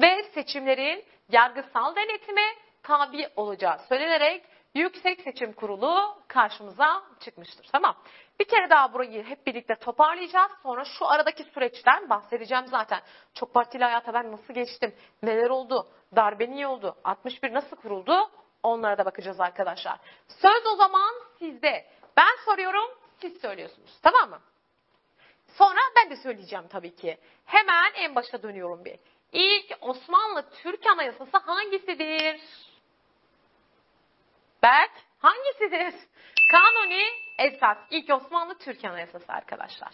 Ve 0.01 0.23
seçimlerin 0.33 1.03
yargısal 1.31 1.95
denetime 1.95 2.55
tabi 2.83 3.27
olacağı 3.35 3.79
söylenerek 3.79 4.43
Yüksek 4.75 5.21
Seçim 5.21 5.53
Kurulu 5.53 6.17
karşımıza 6.27 7.03
çıkmıştır. 7.19 7.67
Tamam. 7.71 7.95
Bir 8.39 8.45
kere 8.45 8.69
daha 8.69 8.93
burayı 8.93 9.23
hep 9.23 9.47
birlikte 9.47 9.75
toparlayacağız. 9.75 10.51
Sonra 10.63 10.85
şu 10.85 11.07
aradaki 11.07 11.43
süreçten 11.43 12.09
bahsedeceğim 12.09 12.67
zaten. 12.67 12.99
Çok 13.33 13.53
partili 13.53 13.83
hayata 13.83 14.13
ben 14.13 14.31
nasıl 14.31 14.53
geçtim? 14.53 14.95
Neler 15.23 15.49
oldu? 15.49 15.87
Darbe 16.15 16.51
niye 16.51 16.67
oldu? 16.67 16.95
61 17.03 17.53
nasıl 17.53 17.75
kuruldu? 17.75 18.31
Onlara 18.63 18.97
da 18.97 19.05
bakacağız 19.05 19.39
arkadaşlar. 19.39 19.99
Söz 20.27 20.65
o 20.73 20.75
zaman 20.75 21.13
sizde. 21.39 21.85
Ben 22.17 22.45
soruyorum, 22.45 22.89
siz 23.21 23.41
söylüyorsunuz. 23.41 23.99
Tamam 24.01 24.29
mı? 24.29 24.41
Sonra 25.57 25.79
ben 25.95 26.09
de 26.09 26.15
söyleyeceğim 26.15 26.67
tabii 26.67 26.95
ki. 26.95 27.17
Hemen 27.45 27.93
en 27.93 28.15
başa 28.15 28.43
dönüyorum 28.43 28.85
bir. 28.85 28.99
İlk 29.31 29.77
Osmanlı 29.81 30.49
Türk 30.49 30.85
Anayasası 30.85 31.37
hangisidir? 31.37 32.41
Berk 34.63 34.91
hangisidir? 35.19 35.93
Kanuni 36.51 37.05
esas. 37.39 37.77
İlk 37.89 38.13
Osmanlı 38.13 38.57
Türk 38.57 38.85
Anayasası 38.85 39.33
arkadaşlar. 39.33 39.89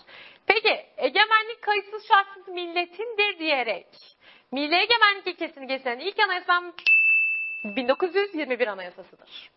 Peki 0.48 0.86
egemenlik 0.98 1.62
kayıtsız 1.62 2.08
şartsız 2.08 2.48
milletindir 2.48 3.40
diyerek 3.40 3.88
milli 4.52 4.76
egemenlik 4.76 5.28
ilkesini 5.28 5.68
getiren 5.68 6.00
ilk 6.00 6.20
anayasam 6.20 6.74
1921 7.66 8.68
anayasasıdır. 8.68 9.52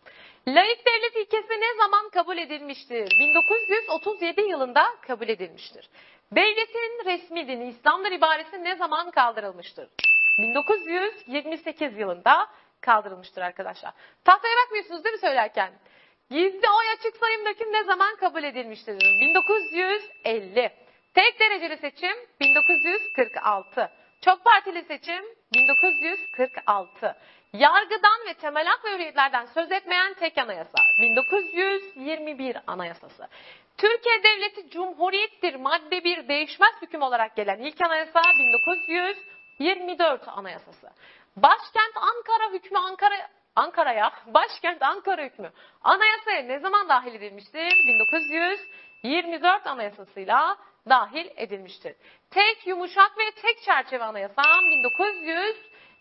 Laik 0.47 0.85
devlet 0.85 1.15
ilkesi 1.15 1.53
ne 1.61 1.77
zaman 1.77 2.09
kabul 2.09 2.37
edilmiştir? 2.37 3.11
1937 3.19 4.41
yılında 4.41 4.95
kabul 5.01 5.29
edilmiştir. 5.29 5.89
Devletin 6.31 7.05
resmi 7.05 7.47
dini 7.47 7.69
İslam'dır 7.69 8.11
ibaresi 8.11 8.63
ne 8.63 8.75
zaman 8.75 9.11
kaldırılmıştır? 9.11 9.89
1928 10.39 11.97
yılında 11.97 12.47
kaldırılmıştır 12.81 13.41
arkadaşlar. 13.41 13.93
Tahtaya 14.25 14.53
bakmıyorsunuz 14.65 15.03
değil 15.03 15.13
mi 15.13 15.21
söylerken? 15.21 15.73
Gizli 16.29 16.69
oy 16.69 16.89
açık 16.97 17.17
sayım 17.17 17.45
döküm 17.45 17.73
ne 17.73 17.83
zaman 17.83 18.15
kabul 18.15 18.43
edilmiştir? 18.43 18.99
1950. 19.21 20.71
Tek 21.13 21.39
dereceli 21.39 21.77
seçim 21.77 22.17
1946. 22.39 23.91
Çok 24.21 24.43
partili 24.43 24.83
seçim 24.83 25.25
1946. 25.53 27.15
Yargıdan 27.53 28.25
ve 28.27 28.33
temel 28.33 28.65
hak 28.65 28.85
ve 28.85 28.93
hürriyetlerden 28.93 29.45
söz 29.45 29.71
etmeyen 29.71 30.13
tek 30.13 30.37
anayasa 30.37 30.77
1921 30.99 32.57
anayasası. 32.67 33.27
Türkiye 33.77 34.23
Devleti 34.23 34.69
Cumhuriyettir 34.69 35.55
madde 35.55 36.03
1 36.03 36.27
değişmez 36.27 36.73
hüküm 36.81 37.01
olarak 37.01 37.35
gelen 37.35 37.59
ilk 37.59 37.81
anayasa 37.81 38.21
1924 39.59 40.27
anayasası. 40.27 40.89
Başkent 41.35 41.95
Ankara 41.95 42.51
hükmü 42.53 42.77
Ankara 42.77 43.29
Ankara'ya, 43.55 44.11
başkent 44.27 44.81
Ankara 44.81 45.23
hükmü 45.23 45.51
anayasaya 45.81 46.41
ne 46.43 46.59
zaman 46.59 46.89
dahil 46.89 47.15
edilmiştir? 47.15 47.71
1924 49.03 49.67
anayasasıyla 49.67 50.57
dahil 50.89 51.27
edilmiştir. 51.35 51.95
Tek 52.31 52.67
yumuşak 52.67 53.17
ve 53.17 53.31
tek 53.41 53.61
çerçeve 53.61 54.03
anayasa 54.03 54.41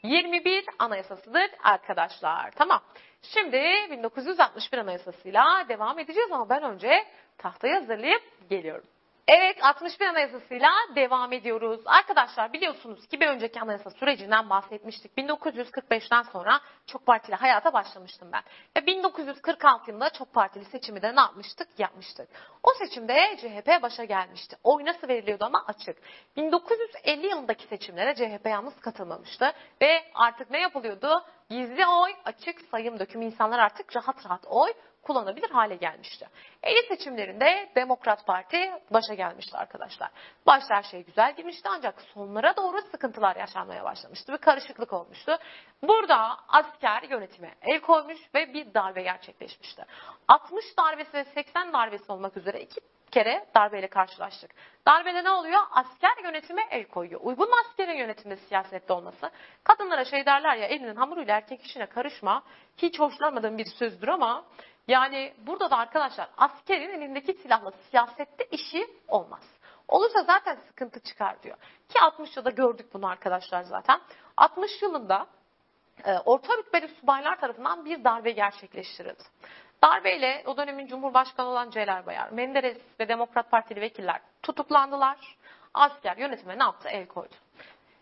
1921 0.04 0.64
anayasasıdır 0.78 1.50
arkadaşlar. 1.64 2.50
Tamam. 2.50 2.80
Şimdi 3.22 3.62
1961 3.90 4.78
anayasasıyla 4.78 5.64
devam 5.68 5.98
edeceğiz 5.98 6.32
ama 6.32 6.48
ben 6.48 6.62
önce 6.62 7.04
tahtayı 7.38 7.74
hazırlayıp 7.74 8.22
geliyorum. 8.50 8.84
Evet 9.28 9.64
61 9.64 10.06
Anayasası'yla 10.06 10.70
devam 10.96 11.32
ediyoruz. 11.32 11.80
Arkadaşlar 11.84 12.52
biliyorsunuz 12.52 13.06
ki 13.06 13.20
bir 13.20 13.26
önceki 13.26 13.60
anayasa 13.60 13.90
sürecinden 13.90 14.50
bahsetmiştik. 14.50 15.18
1945'ten 15.18 16.22
sonra 16.22 16.60
çok 16.86 17.06
partili 17.06 17.36
hayata 17.36 17.72
başlamıştım 17.72 18.28
ben. 18.32 18.42
Ve 18.76 18.86
1946 18.86 19.90
yılında 19.90 20.10
çok 20.10 20.32
partili 20.32 20.64
seçimi 20.64 21.02
de 21.02 21.16
ne 21.16 21.20
yapmıştık? 21.20 21.68
Yapmıştık. 21.78 22.28
O 22.62 22.70
seçimde 22.78 23.36
CHP 23.40 23.82
başa 23.82 24.04
gelmişti. 24.04 24.56
Oy 24.64 24.84
nasıl 24.84 25.08
veriliyordu 25.08 25.44
ama 25.44 25.64
açık. 25.66 25.96
1950 26.36 27.26
yılındaki 27.26 27.66
seçimlere 27.66 28.14
CHP 28.14 28.46
yalnız 28.46 28.80
katılmamıştı. 28.80 29.52
Ve 29.82 30.04
artık 30.14 30.50
ne 30.50 30.60
yapılıyordu? 30.60 31.24
Gizli 31.50 31.86
oy, 31.86 32.12
açık 32.24 32.60
sayım 32.70 32.98
dökümü 32.98 33.24
insanlar 33.24 33.58
artık 33.58 33.96
rahat 33.96 34.26
rahat 34.26 34.46
oy 34.46 34.72
kullanabilir 35.02 35.50
hale 35.50 35.76
gelmişti. 35.76 36.28
50 36.62 36.86
seçimlerinde 36.88 37.68
Demokrat 37.76 38.26
Parti 38.26 38.70
başa 38.90 39.14
gelmişti 39.14 39.56
arkadaşlar. 39.56 40.10
Başta 40.46 40.74
her 40.74 40.82
şey 40.82 41.04
güzel 41.04 41.36
girmişti 41.36 41.68
ancak 41.72 42.02
sonlara 42.02 42.56
doğru 42.56 42.82
sıkıntılar 42.90 43.36
yaşanmaya 43.36 43.84
başlamıştı. 43.84 44.32
Bir 44.32 44.38
karışıklık 44.38 44.92
olmuştu. 44.92 45.38
Burada 45.82 46.36
asker 46.48 47.02
yönetime 47.02 47.54
el 47.62 47.80
koymuş 47.80 48.18
ve 48.34 48.54
bir 48.54 48.74
darbe 48.74 49.02
gerçekleşmişti. 49.02 49.84
60 50.28 50.64
darbesi 50.78 51.12
ve 51.14 51.24
80 51.24 51.72
darbesi 51.72 52.12
olmak 52.12 52.36
üzere 52.36 52.60
iki 52.60 52.80
kere 53.10 53.46
darbeyle 53.56 53.86
karşılaştık. 53.86 54.50
Darbede 54.86 55.24
ne 55.24 55.30
oluyor? 55.30 55.60
Asker 55.70 56.24
yönetime 56.24 56.62
el 56.70 56.84
koyuyor. 56.84 57.20
Uygun 57.24 57.50
askerin 57.60 57.96
yönetimde 57.96 58.36
siyasette 58.36 58.92
olması? 58.92 59.30
Kadınlara 59.64 60.04
şey 60.04 60.26
derler 60.26 60.56
ya 60.56 60.66
elinin 60.66 60.96
hamuruyla 60.96 61.36
erkek 61.36 61.62
işine 61.62 61.86
karışma. 61.86 62.42
Hiç 62.76 63.00
hoşlanmadığım 63.00 63.58
bir 63.58 63.66
sözdür 63.78 64.08
ama 64.08 64.44
yani 64.88 65.34
burada 65.46 65.70
da 65.70 65.76
arkadaşlar 65.76 66.28
askerin 66.36 66.90
elindeki 66.90 67.34
silahla 67.34 67.72
siyasette 67.90 68.44
işi 68.44 68.86
olmaz. 69.08 69.42
Olursa 69.88 70.22
zaten 70.22 70.56
sıkıntı 70.68 71.00
çıkar 71.00 71.42
diyor. 71.42 71.56
Ki 71.88 72.00
60 72.00 72.36
yılda 72.36 72.50
gördük 72.50 72.94
bunu 72.94 73.06
arkadaşlar 73.06 73.62
zaten. 73.62 74.00
60 74.36 74.82
yılında 74.82 75.26
e, 76.04 76.18
orta 76.18 76.56
rütbeli 76.58 76.88
subaylar 76.88 77.40
tarafından 77.40 77.84
bir 77.84 78.04
darbe 78.04 78.30
gerçekleştirildi. 78.30 79.22
Darbeyle 79.84 80.42
o 80.46 80.56
dönemin 80.56 80.86
Cumhurbaşkanı 80.86 81.48
olan 81.48 81.70
Celal 81.70 82.06
Bayar, 82.06 82.30
Menderes 82.30 82.78
ve 83.00 83.08
Demokrat 83.08 83.50
Partili 83.50 83.80
vekiller 83.80 84.20
tutuklandılar. 84.42 85.36
Asker 85.74 86.16
yönetime 86.16 86.58
ne 86.58 86.62
yaptı? 86.62 86.88
El 86.88 87.06
koydu. 87.06 87.34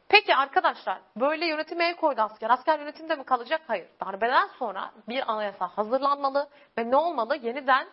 Peki 0.08 0.36
arkadaşlar 0.36 0.98
böyle 1.16 1.46
yönetime 1.46 1.88
el 1.88 1.96
koydu 1.96 2.20
asker. 2.20 2.50
Asker 2.50 2.78
yönetimde 2.78 3.14
mi 3.14 3.24
kalacak? 3.24 3.60
Hayır. 3.66 3.86
Darbeden 4.00 4.46
sonra 4.58 4.90
bir 5.08 5.32
anayasa 5.32 5.66
hazırlanmalı 5.68 6.48
ve 6.78 6.90
ne 6.90 6.96
olmalı? 6.96 7.36
Yeniden 7.36 7.88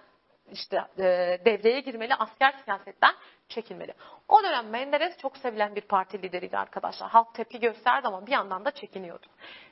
işte 0.51 0.77
e, 0.97 1.03
devreye 1.45 1.79
girmeli, 1.79 2.15
asker 2.15 2.53
siyasetten 2.63 3.15
çekilmeli. 3.49 3.93
O 4.27 4.43
dönem 4.43 4.69
Menderes 4.69 5.17
çok 5.17 5.37
sevilen 5.37 5.75
bir 5.75 5.81
parti 5.81 6.21
lideriydi 6.21 6.57
arkadaşlar. 6.57 7.09
Halk 7.09 7.33
tepki 7.33 7.59
gösterdi 7.59 8.07
ama 8.07 8.25
bir 8.25 8.31
yandan 8.31 8.65
da 8.65 8.71
çekiniyordu. 8.71 9.25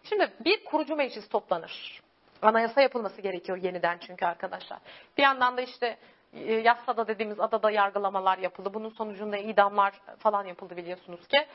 Şimdi 0.03 0.33
bir 0.45 0.65
kurucu 0.65 0.95
meclis 0.95 1.29
toplanır. 1.29 2.01
Anayasa 2.41 2.81
yapılması 2.81 3.21
gerekiyor 3.21 3.57
yeniden 3.57 3.97
çünkü 3.97 4.25
arkadaşlar. 4.25 4.79
Bir 5.17 5.23
yandan 5.23 5.57
da 5.57 5.61
işte 5.61 5.97
e, 6.33 6.53
Yassada 6.53 7.07
dediğimiz 7.07 7.39
adada 7.39 7.71
yargılamalar 7.71 8.37
yapıldı. 8.37 8.73
Bunun 8.73 8.89
sonucunda 8.89 9.37
idamlar 9.37 9.93
falan 10.19 10.45
yapıldı 10.45 10.77
biliyorsunuz 10.77 11.27
ki. 11.27 11.47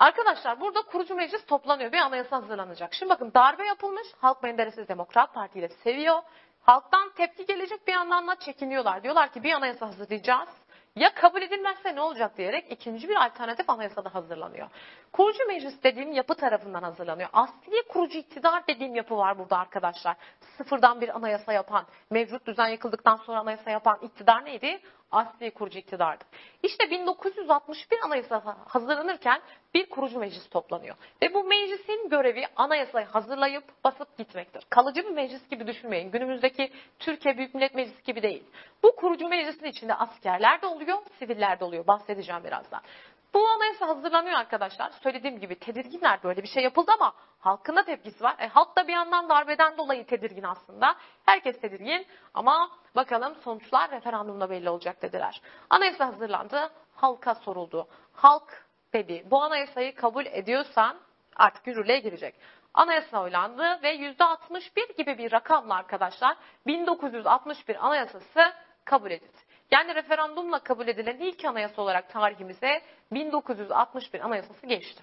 Arkadaşlar 0.00 0.60
burada 0.60 0.82
kurucu 0.82 1.14
meclis 1.14 1.46
toplanıyor. 1.46 1.92
Bir 1.92 1.98
anayasa 1.98 2.36
hazırlanacak. 2.36 2.94
Şimdi 2.94 3.10
bakın 3.10 3.32
darbe 3.34 3.64
yapılmış. 3.66 4.06
Halk 4.20 4.42
Menderes'i 4.42 4.88
Demokrat 4.88 5.34
Parti 5.34 5.58
ile 5.58 5.68
seviyor. 5.68 6.22
Halktan 6.60 7.10
tepki 7.10 7.46
gelecek 7.46 7.86
bir 7.86 7.92
yandan 7.92 8.26
da 8.26 8.36
çekiniyorlar. 8.36 9.02
Diyorlar 9.02 9.32
ki 9.32 9.42
bir 9.42 9.52
anayasa 9.52 9.86
hazırlayacağız. 9.86 10.48
Ya 10.96 11.14
kabul 11.14 11.42
edilmezse 11.42 11.94
ne 11.94 12.00
olacak 12.00 12.36
diyerek 12.36 12.72
ikinci 12.72 13.08
bir 13.08 13.26
alternatif 13.26 13.70
anayasada 13.70 14.14
hazırlanıyor. 14.14 14.68
Kurucu 15.12 15.46
meclis 15.46 15.82
dediğim 15.82 16.12
yapı 16.12 16.34
tarafından 16.34 16.82
hazırlanıyor. 16.82 17.28
Asli 17.32 17.82
kurucu 17.88 18.18
iktidar 18.18 18.66
dediğim 18.66 18.94
yapı 18.94 19.16
var 19.16 19.38
burada 19.38 19.58
arkadaşlar. 19.58 20.16
Sıfırdan 20.56 21.00
bir 21.00 21.16
anayasa 21.16 21.52
yapan, 21.52 21.86
mevcut 22.10 22.46
düzen 22.46 22.68
yıkıldıktan 22.68 23.16
sonra 23.16 23.38
anayasa 23.38 23.70
yapan 23.70 23.98
iktidar 24.02 24.44
neydi? 24.44 24.80
Asli 25.10 25.50
kurucu 25.50 25.78
iktidardı. 25.78 26.24
İşte 26.62 26.90
1961 26.90 27.98
anayasa 28.04 28.56
hazırlanırken 28.68 29.40
bir 29.74 29.86
kurucu 29.90 30.18
meclis 30.18 30.48
toplanıyor. 30.48 30.96
Ve 31.22 31.34
bu 31.34 31.44
meclisin 31.44 32.08
görevi 32.08 32.46
anayasayı 32.56 33.06
hazırlayıp 33.06 33.64
basıp 33.84 34.18
gitmektir. 34.18 34.62
Kalıcı 34.70 35.04
bir 35.04 35.10
meclis 35.10 35.48
gibi 35.48 35.66
düşünmeyin. 35.66 36.10
Günümüzdeki 36.10 36.72
Türkiye 36.98 37.38
Büyük 37.38 37.54
Millet 37.54 37.74
Meclisi 37.74 38.02
gibi 38.02 38.22
değil. 38.22 38.44
Bu 38.82 38.96
kurucu 38.96 39.28
meclisin 39.28 39.66
içinde 39.66 39.94
askerler 39.94 40.62
de 40.62 40.66
oluyor, 40.66 40.98
siviller 41.18 41.60
de 41.60 41.64
oluyor. 41.64 41.86
Bahsedeceğim 41.86 42.44
birazdan. 42.44 42.80
Bu 43.34 43.48
anayasa 43.48 43.88
hazırlanıyor 43.88 44.38
arkadaşlar. 44.38 44.90
Söylediğim 44.90 45.40
gibi 45.40 45.58
tedirginler 45.58 46.22
böyle 46.22 46.42
bir 46.42 46.48
şey 46.48 46.62
yapıldı 46.62 46.92
ama 46.94 47.14
halkın 47.46 47.82
tepkisi 47.82 48.24
var. 48.24 48.36
E, 48.38 48.48
halk 48.48 48.76
da 48.76 48.88
bir 48.88 48.92
yandan 48.92 49.28
darbeden 49.28 49.78
dolayı 49.78 50.06
tedirgin 50.06 50.42
aslında. 50.42 50.96
Herkes 51.26 51.60
tedirgin 51.60 52.06
ama 52.34 52.70
bakalım 52.96 53.34
sonuçlar 53.34 53.90
referandumda 53.90 54.50
belli 54.50 54.70
olacak 54.70 55.02
dediler. 55.02 55.40
Anayasa 55.70 56.06
hazırlandı, 56.06 56.70
halka 56.94 57.34
soruldu. 57.34 57.88
Halk 58.12 58.66
dedi 58.92 59.24
bu 59.30 59.42
anayasayı 59.42 59.94
kabul 59.94 60.26
ediyorsan 60.26 60.96
artık 61.36 61.66
yürürlüğe 61.66 61.98
girecek. 61.98 62.34
Anayasa 62.74 63.22
oylandı 63.22 63.78
ve 63.82 63.94
%61 63.96 64.96
gibi 64.96 65.18
bir 65.18 65.32
rakamla 65.32 65.74
arkadaşlar 65.74 66.36
1961 66.66 67.86
anayasası 67.86 68.52
kabul 68.84 69.10
edildi. 69.10 69.38
Yani 69.70 69.94
referandumla 69.94 70.58
kabul 70.58 70.88
edilen 70.88 71.18
ilk 71.18 71.44
anayasa 71.44 71.82
olarak 71.82 72.10
tarihimize 72.10 72.82
1961 73.12 74.20
anayasası 74.20 74.66
geçti. 74.66 75.02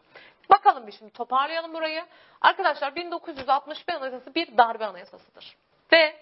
Bakalım 0.50 0.88
bir 0.88 0.91
şimdi 0.91 1.12
toparlayalım 1.12 1.73
burayı. 1.73 2.05
Arkadaşlar 2.41 2.95
1961 2.95 3.93
anayasası 3.93 4.35
bir 4.35 4.57
darbe 4.57 4.85
anayasasıdır. 4.85 5.57
Ve 5.91 6.15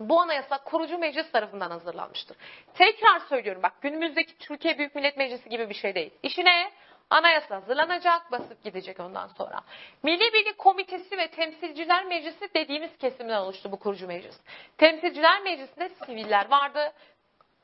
bu 0.00 0.20
anayasa 0.20 0.58
kurucu 0.58 0.98
meclis 0.98 1.32
tarafından 1.32 1.70
hazırlanmıştır. 1.70 2.36
Tekrar 2.74 3.20
söylüyorum 3.20 3.62
bak 3.62 3.72
günümüzdeki 3.80 4.38
Türkiye 4.38 4.78
Büyük 4.78 4.94
Millet 4.94 5.16
Meclisi 5.16 5.48
gibi 5.48 5.68
bir 5.68 5.74
şey 5.74 5.94
değil. 5.94 6.10
İşi 6.22 6.44
ne? 6.44 6.70
Anayasa 7.10 7.56
hazırlanacak, 7.56 8.32
basıp 8.32 8.64
gidecek 8.64 9.00
ondan 9.00 9.26
sonra. 9.26 9.60
Milli 10.02 10.32
Birlik 10.32 10.58
Komitesi 10.58 11.18
ve 11.18 11.28
Temsilciler 11.28 12.04
Meclisi 12.04 12.54
dediğimiz 12.54 12.98
kesimden 12.98 13.40
oluştu 13.40 13.72
bu 13.72 13.78
kurucu 13.78 14.06
meclis. 14.06 14.36
Temsilciler 14.78 15.42
Meclisi'nde 15.42 15.88
siviller 15.88 16.50
vardı. 16.50 16.92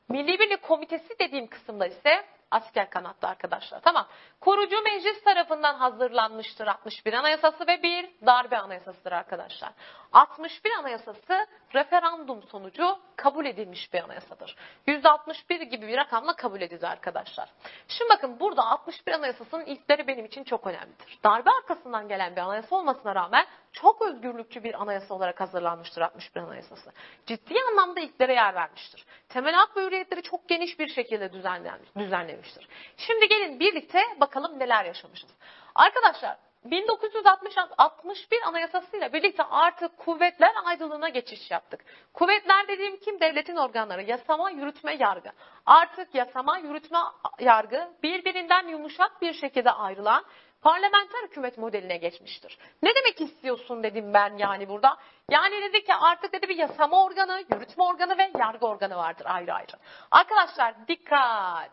Milli 0.09 0.39
Birlik 0.39 0.61
Komitesi 0.61 1.19
dediğim 1.19 1.47
kısımda 1.47 1.87
ise 1.87 2.25
asker 2.51 2.89
kanatta 2.89 3.27
arkadaşlar. 3.27 3.79
Tamam. 3.81 4.07
Korucu 4.41 4.81
meclis 4.81 5.23
tarafından 5.23 5.75
hazırlanmıştır 5.75 6.67
61 6.67 7.13
anayasası 7.13 7.67
ve 7.67 7.83
bir 7.83 8.09
darbe 8.25 8.57
anayasasıdır 8.57 9.11
arkadaşlar. 9.11 9.71
61 10.13 10.71
anayasası 10.71 11.47
referandum 11.73 12.43
sonucu 12.43 12.99
kabul 13.15 13.45
edilmiş 13.45 13.93
bir 13.93 14.03
anayasadır. 14.03 14.55
%61 14.87 15.63
gibi 15.63 15.87
bir 15.87 15.97
rakamla 15.97 16.35
kabul 16.35 16.61
edildi 16.61 16.87
arkadaşlar. 16.87 17.49
Şimdi 17.87 18.09
bakın 18.09 18.39
burada 18.39 18.65
61 18.65 19.11
anayasasının 19.11 19.65
ilkleri 19.65 20.07
benim 20.07 20.25
için 20.25 20.43
çok 20.43 20.67
önemlidir. 20.67 21.19
Darbe 21.23 21.49
arkasından 21.49 22.07
gelen 22.07 22.35
bir 22.35 22.41
anayasa 22.41 22.75
olmasına 22.75 23.15
rağmen 23.15 23.45
çok 23.81 24.01
özgürlükçü 24.01 24.63
bir 24.63 24.81
anayasa 24.81 25.13
olarak 25.13 25.41
hazırlanmıştır 25.41 26.01
61 26.01 26.41
Anayasası. 26.41 26.91
Ciddi 27.25 27.53
anlamda 27.69 27.99
ilklere 27.99 28.33
yer 28.33 28.55
vermiştir. 28.55 29.05
Temel 29.37 29.53
hak 29.53 29.77
ve 29.77 29.85
hürriyetleri 29.85 30.21
çok 30.21 30.49
geniş 30.49 30.79
bir 30.79 30.87
şekilde 30.87 31.33
düzenlenmiş, 31.33 31.89
düzenlemiştir. 31.97 32.67
Şimdi 32.97 33.27
gelin 33.27 33.59
birlikte 33.59 34.01
bakalım 34.19 34.59
neler 34.59 34.85
yaşamışız. 34.85 35.29
Arkadaşlar 35.75 36.37
1961 36.65 38.41
Anayasası'yla 38.47 39.13
birlikte 39.13 39.43
artık 39.43 39.97
kuvvetler 39.97 40.51
aydınlığına 40.65 41.09
geçiş 41.09 41.51
yaptık. 41.51 41.85
Kuvvetler 42.13 42.67
dediğim 42.67 42.97
kim? 42.99 43.19
Devletin 43.19 43.55
organları. 43.55 44.03
Yasama, 44.03 44.49
yürütme, 44.49 44.95
yargı. 44.99 45.29
Artık 45.65 46.15
yasama, 46.15 46.57
yürütme, 46.57 46.99
yargı 47.39 47.89
birbirinden 48.03 48.67
yumuşak 48.67 49.21
bir 49.21 49.33
şekilde 49.33 49.71
ayrılan 49.71 50.25
parlamenter 50.61 51.23
hükümet 51.23 51.57
modeline 51.57 51.97
geçmiştir. 51.97 52.57
Ne 52.83 52.95
demek 52.95 53.21
istiyorsun 53.21 53.83
dedim 53.83 54.13
ben 54.13 54.37
yani 54.37 54.69
burada. 54.69 54.97
Yani 55.31 55.61
dedi 55.61 55.83
ki 55.83 55.93
artık 55.93 56.33
dedi 56.33 56.49
bir 56.49 56.55
yasama 56.55 57.05
organı, 57.05 57.43
yürütme 57.53 57.83
organı 57.83 58.17
ve 58.17 58.31
yargı 58.39 58.67
organı 58.67 58.95
vardır 58.95 59.25
ayrı 59.29 59.53
ayrı. 59.53 59.77
Arkadaşlar 60.11 60.87
dikkat. 60.87 61.71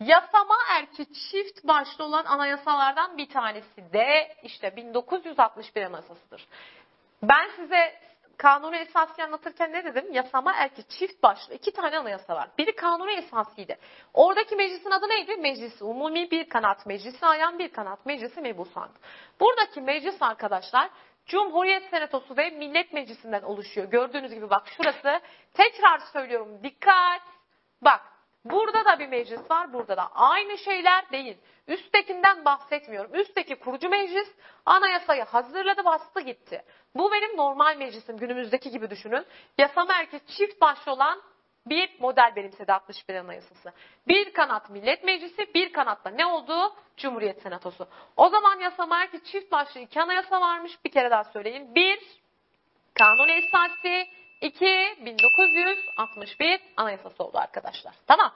Yasama 0.00 0.56
erki 0.70 1.06
çift 1.14 1.64
başlı 1.64 2.04
olan 2.04 2.24
anayasalardan 2.24 3.18
bir 3.18 3.28
tanesi 3.28 3.92
de 3.92 4.36
işte 4.42 4.76
1961 4.76 5.82
anayasasıdır. 5.82 6.48
Ben 7.22 7.48
size 7.56 8.00
kanunu 8.36 8.76
esası 8.76 9.22
anlatırken 9.22 9.72
ne 9.72 9.84
dedim? 9.84 10.12
Yasama 10.12 10.52
erki 10.54 10.88
çift 10.88 11.22
başlı 11.22 11.54
iki 11.54 11.72
tane 11.72 11.98
anayasa 11.98 12.34
var. 12.34 12.48
Biri 12.58 12.76
kanunu 12.76 13.10
esasıydı. 13.10 13.76
Oradaki 14.14 14.56
meclisin 14.56 14.90
adı 14.90 15.08
neydi? 15.08 15.36
Meclisi 15.36 15.84
umumi 15.84 16.30
bir 16.30 16.48
kanat 16.48 16.86
meclisi, 16.86 17.26
ayan 17.26 17.58
bir 17.58 17.72
kanat 17.72 18.06
meclisi 18.06 18.40
mebusan. 18.40 18.88
Buradaki 19.40 19.80
meclis 19.80 20.22
arkadaşlar 20.22 20.90
Cumhuriyet 21.26 21.90
Senatosu 21.90 22.36
ve 22.36 22.50
Millet 22.50 22.92
Meclisi'nden 22.92 23.42
oluşuyor. 23.42 23.90
Gördüğünüz 23.90 24.34
gibi 24.34 24.50
bak 24.50 24.68
şurası. 24.68 25.20
Tekrar 25.54 25.98
söylüyorum 25.98 26.62
dikkat. 26.62 27.22
Bak 27.82 28.13
Burada 28.44 28.84
da 28.84 28.98
bir 28.98 29.08
meclis 29.08 29.50
var, 29.50 29.72
burada 29.72 29.96
da. 29.96 30.10
Aynı 30.14 30.58
şeyler 30.58 31.10
değil. 31.10 31.36
Üsttekinden 31.68 32.44
bahsetmiyorum. 32.44 33.14
Üstteki 33.14 33.54
kurucu 33.54 33.88
meclis 33.88 34.28
anayasayı 34.66 35.24
hazırladı, 35.24 35.84
bastı 35.84 36.20
gitti. 36.20 36.64
Bu 36.96 37.12
benim 37.12 37.36
normal 37.36 37.76
meclisim, 37.76 38.16
günümüzdeki 38.16 38.70
gibi 38.70 38.90
düşünün. 38.90 39.26
Yasa 39.58 39.84
merkez 39.84 40.26
çift 40.26 40.60
başlı 40.60 40.92
olan 40.92 41.22
bir 41.66 42.00
model 42.00 42.32
benimsedi 42.36 42.72
61 42.72 43.14
Anayasası. 43.14 43.72
Bir 44.08 44.32
kanat 44.32 44.70
Millet 44.70 45.04
Meclisi, 45.04 45.54
bir 45.54 45.72
kanatta 45.72 46.10
ne 46.10 46.26
oldu? 46.26 46.74
Cumhuriyet 46.96 47.42
Senatosu. 47.42 47.88
O 48.16 48.28
zaman 48.28 48.60
yasa 48.60 48.86
merkez 48.86 49.24
çift 49.24 49.52
başlı 49.52 49.80
iki 49.80 50.00
anayasa 50.00 50.40
varmış. 50.40 50.84
Bir 50.84 50.90
kere 50.90 51.10
daha 51.10 51.24
söyleyeyim. 51.24 51.74
Bir, 51.74 51.98
kanun 52.94 53.28
esası, 53.28 54.06
2 54.40 54.64
1961 55.04 56.60
anayasası 56.76 57.24
oldu 57.24 57.38
arkadaşlar. 57.38 57.94
Tamam. 58.06 58.32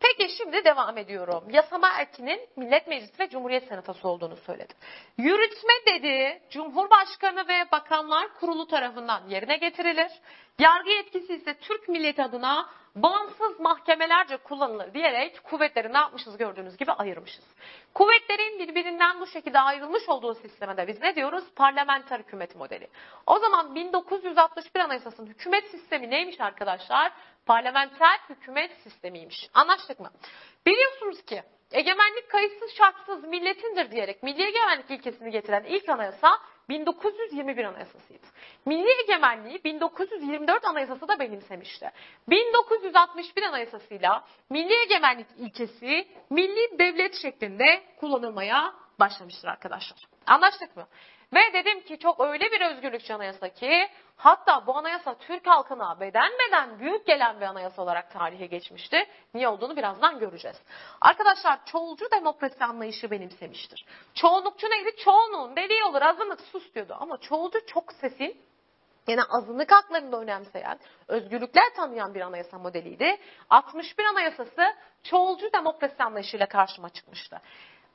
Peki 0.00 0.36
şimdi 0.36 0.64
devam 0.64 0.98
ediyorum. 0.98 1.44
Yasama 1.50 1.88
erkinin 1.88 2.40
Millet 2.56 2.86
Meclisi 2.86 3.18
ve 3.18 3.28
Cumhuriyet 3.28 3.68
Senatosu 3.68 4.08
olduğunu 4.08 4.36
söyledim. 4.36 4.76
Yürütme 5.18 5.72
dedi 5.86 6.42
Cumhurbaşkanı 6.50 7.48
ve 7.48 7.70
Bakanlar 7.72 8.34
Kurulu 8.34 8.66
tarafından 8.66 9.28
yerine 9.28 9.56
getirilir. 9.56 10.12
Yargı 10.58 10.90
yetkisi 10.90 11.34
ise 11.34 11.54
Türk 11.54 11.88
milleti 11.88 12.22
adına 12.22 12.68
bağımsız 12.94 13.60
mahkemelerce 13.60 14.36
kullanılır 14.36 14.94
diyerek 14.94 15.44
kuvvetleri 15.44 15.92
ne 15.92 15.98
yapmışız 15.98 16.36
gördüğünüz 16.36 16.76
gibi 16.76 16.92
ayırmışız. 16.92 17.44
Kuvvetlerin 17.94 18.58
birbirinden 18.58 19.20
bu 19.20 19.26
şekilde 19.26 19.60
ayrılmış 19.60 20.08
olduğu 20.08 20.34
sisteme 20.34 20.76
de 20.76 20.88
biz 20.88 21.00
ne 21.02 21.16
diyoruz? 21.16 21.44
Parlamenter 21.56 22.18
hükümet 22.18 22.56
modeli. 22.56 22.88
O 23.26 23.38
zaman 23.38 23.74
1961 23.74 24.80
Anayasası'nın 24.80 25.26
hükümet 25.26 25.70
sistemi 25.70 26.10
neymiş 26.10 26.40
arkadaşlar? 26.40 27.12
Parlamenter 27.46 28.18
hükümet 28.28 28.70
sistemiymiş. 28.82 29.50
Anlaştık 29.54 30.00
mı? 30.00 30.10
Biliyorsunuz 30.66 31.24
ki 31.24 31.42
egemenlik 31.72 32.30
kayıtsız 32.30 32.70
şartsız 32.76 33.24
milletindir 33.24 33.90
diyerek 33.90 34.22
milli 34.22 34.42
egemenlik 34.42 34.90
ilkesini 34.90 35.30
getiren 35.30 35.64
ilk 35.64 35.88
anayasa 35.88 36.38
1921 36.68 37.64
Anayasası'ydı. 37.64 38.26
Milli 38.66 39.02
egemenliği 39.02 39.64
1924 39.64 40.64
Anayasası 40.64 41.08
da 41.08 41.18
benimsemişti. 41.18 41.90
1961 42.28 43.42
Anayasası'yla 43.42 44.24
milli 44.50 44.82
egemenlik 44.82 45.26
ilkesi 45.36 46.08
milli 46.30 46.78
devlet 46.78 47.14
şeklinde 47.14 47.82
kullanılmaya 47.96 48.74
başlamıştır 49.00 49.48
arkadaşlar. 49.48 50.09
Anlaştık 50.26 50.76
mı? 50.76 50.86
Ve 51.34 51.52
dedim 51.52 51.80
ki 51.80 51.98
çok 51.98 52.20
öyle 52.20 52.52
bir 52.52 52.60
özgürlükçü 52.60 53.14
anayasa 53.14 53.48
ki 53.48 53.88
hatta 54.16 54.66
bu 54.66 54.76
anayasa 54.76 55.14
Türk 55.14 55.46
halkına 55.46 56.00
beden 56.00 56.32
beden 56.32 56.78
büyük 56.78 57.06
gelen 57.06 57.40
bir 57.40 57.46
anayasa 57.46 57.82
olarak 57.82 58.10
tarihe 58.10 58.46
geçmişti. 58.46 59.06
Niye 59.34 59.48
olduğunu 59.48 59.76
birazdan 59.76 60.18
göreceğiz. 60.18 60.56
Arkadaşlar 61.00 61.64
çoğulcu 61.66 62.10
demokrasi 62.10 62.64
anlayışı 62.64 63.10
benimsemiştir. 63.10 63.84
Çoğunlukçu 64.14 64.70
neydi? 64.70 64.96
Çoğunluğun 64.96 65.56
dediği 65.56 65.84
olur 65.84 66.02
azınlık 66.02 66.40
sus 66.40 66.74
diyordu. 66.74 66.96
Ama 67.00 67.16
çoğulcu 67.16 67.66
çok 67.66 67.92
sesin 67.92 68.36
yani 69.08 69.20
azınlık 69.28 69.72
haklarını 69.72 70.12
da 70.12 70.20
önemseyen, 70.20 70.78
özgürlükler 71.08 71.74
tanıyan 71.76 72.14
bir 72.14 72.20
anayasa 72.20 72.58
modeliydi. 72.58 73.18
61 73.50 74.04
Anayasası 74.04 74.62
çoğulcu 75.02 75.52
demokrasi 75.52 76.02
anlayışıyla 76.02 76.46
karşıma 76.46 76.88
çıkmıştı. 76.88 77.40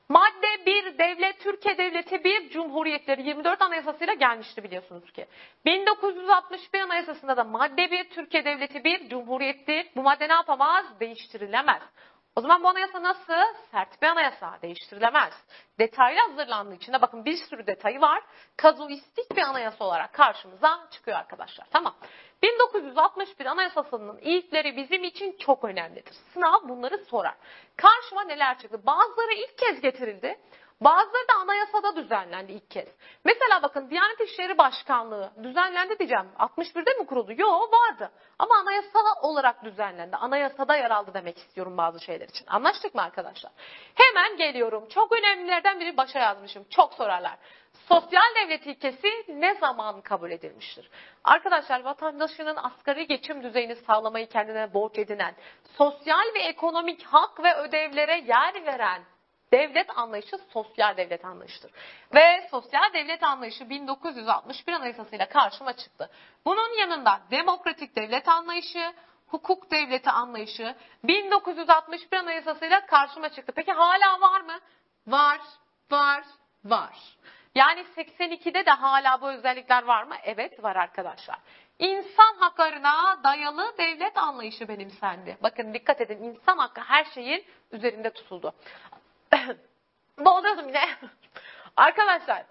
Madde 0.09 0.65
1 0.65 0.97
devlet 0.97 1.39
Türkiye 1.39 1.77
Devleti 1.77 2.23
1 2.23 2.49
Cumhuriyetleri 2.49 3.27
24 3.27 3.61
Anayasası'yla 3.61 4.13
gelmişti 4.13 4.63
biliyorsunuz 4.63 5.11
ki. 5.11 5.25
1961 5.65 6.79
Anayasası'nda 6.79 7.37
da 7.37 7.43
madde 7.43 7.91
1 7.91 8.09
Türkiye 8.09 8.45
Devleti 8.45 8.83
1 8.83 9.09
Cumhuriyettir. 9.09 9.87
Bu 9.95 10.03
madde 10.03 10.29
ne 10.29 10.33
yapamaz? 10.33 10.85
Değiştirilemez. 10.99 11.81
O 12.37 12.41
zaman 12.41 12.63
bu 12.63 12.67
anayasa 12.67 13.03
nasıl? 13.03 13.55
Sert 13.71 14.01
bir 14.01 14.07
anayasa. 14.07 14.59
Değiştirilemez. 14.61 15.33
Detaylı 15.79 16.19
hazırlandığı 16.19 16.75
için 16.75 16.93
de 16.93 17.01
bakın 17.01 17.25
bir 17.25 17.37
sürü 17.37 17.67
detayı 17.67 18.01
var. 18.01 18.23
Kazuistik 18.57 19.35
bir 19.35 19.41
anayasa 19.41 19.85
olarak 19.85 20.13
karşımıza 20.13 20.87
çıkıyor 20.91 21.17
arkadaşlar. 21.17 21.67
Tamam. 21.71 21.95
1961 22.43 23.45
Anayasası'nın 23.45 24.17
ilkleri 24.17 24.77
bizim 24.77 25.03
için 25.03 25.37
çok 25.39 25.63
önemlidir. 25.63 26.13
Sınav 26.33 26.69
bunları 26.69 26.97
sorar. 26.97 27.35
Karşıma 27.75 28.23
neler 28.23 28.59
çıktı? 28.59 28.85
Bazıları 28.85 29.33
ilk 29.33 29.57
kez 29.57 29.81
getirildi. 29.81 30.39
Bazıları 30.81 31.27
da 31.27 31.33
anayasada 31.41 31.95
düzenlendi 31.95 32.51
ilk 32.51 32.71
kez. 32.71 32.87
Mesela 33.25 33.63
bakın 33.63 33.89
Diyanet 33.89 34.21
İşleri 34.21 34.57
Başkanlığı 34.57 35.31
düzenlendi 35.43 35.99
diyeceğim. 35.99 36.25
61'de 36.39 36.93
mi 36.93 37.05
kuruldu? 37.05 37.33
Yok 37.37 37.73
vardı. 37.73 38.11
Ama 38.39 38.55
anayasal 38.55 39.05
olarak 39.21 39.63
düzenlendi. 39.63 40.15
Anayasada 40.15 40.75
yer 40.75 40.91
aldı 40.91 41.11
demek 41.13 41.37
istiyorum 41.37 41.77
bazı 41.77 41.99
şeyler 41.99 42.27
için. 42.27 42.45
Anlaştık 42.47 42.95
mı 42.95 43.01
arkadaşlar? 43.01 43.51
Hemen 43.95 44.37
geliyorum. 44.37 44.87
Çok 44.89 45.11
önemlilerden 45.11 45.79
biri 45.79 45.97
başa 45.97 46.19
yazmışım. 46.19 46.65
Çok 46.69 46.93
sorarlar. 46.93 47.37
Sosyal 47.87 48.35
devlet 48.35 48.67
ilkesi 48.67 49.07
ne 49.27 49.55
zaman 49.55 50.01
kabul 50.01 50.31
edilmiştir? 50.31 50.89
Arkadaşlar 51.23 51.83
vatandaşının 51.83 52.55
asgari 52.55 53.07
geçim 53.07 53.43
düzeyini 53.43 53.75
sağlamayı 53.75 54.29
kendine 54.29 54.73
borç 54.73 54.97
edinen, 54.97 55.35
sosyal 55.77 56.33
ve 56.35 56.39
ekonomik 56.39 57.03
hak 57.03 57.43
ve 57.43 57.55
ödevlere 57.55 58.17
yer 58.17 58.65
veren 58.65 59.01
devlet 59.53 59.97
anlayışı 59.97 60.37
sosyal 60.37 60.97
devlet 60.97 61.25
anlayışıdır. 61.25 61.71
Ve 62.13 62.47
sosyal 62.51 62.93
devlet 62.93 63.23
anlayışı 63.23 63.69
1961 63.69 64.73
Anayasası'yla 64.73 65.29
karşıma 65.29 65.73
çıktı. 65.73 66.09
Bunun 66.45 66.79
yanında 66.79 67.21
demokratik 67.31 67.95
devlet 67.95 68.27
anlayışı, 68.27 68.93
hukuk 69.27 69.71
devleti 69.71 70.09
anlayışı 70.09 70.75
1961 71.03 72.17
Anayasası'yla 72.17 72.85
karşıma 72.85 73.29
çıktı. 73.29 73.53
Peki 73.55 73.71
hala 73.71 74.21
var 74.21 74.41
mı? 74.41 74.59
Var, 75.07 75.39
var, 75.91 76.23
var. 76.65 77.15
Yani 77.55 77.85
82'de 77.97 78.65
de 78.65 78.71
hala 78.71 79.21
bu 79.21 79.31
özellikler 79.31 79.83
var 79.83 80.03
mı? 80.03 80.15
Evet 80.23 80.63
var 80.63 80.75
arkadaşlar. 80.75 81.39
İnsan 81.79 82.35
haklarına 82.39 83.23
dayalı 83.23 83.73
devlet 83.77 84.17
anlayışı 84.17 84.67
benimsendi. 84.67 85.37
Bakın 85.43 85.73
dikkat 85.73 86.01
edin 86.01 86.23
insan 86.23 86.57
hakkı 86.57 86.81
her 86.81 87.05
şeyin 87.05 87.45
üzerinde 87.71 88.09
tutuldu. 88.09 88.53
Boğuluyordum 90.19 90.67
yine. 90.67 90.81
Arkadaşlar 91.77 92.45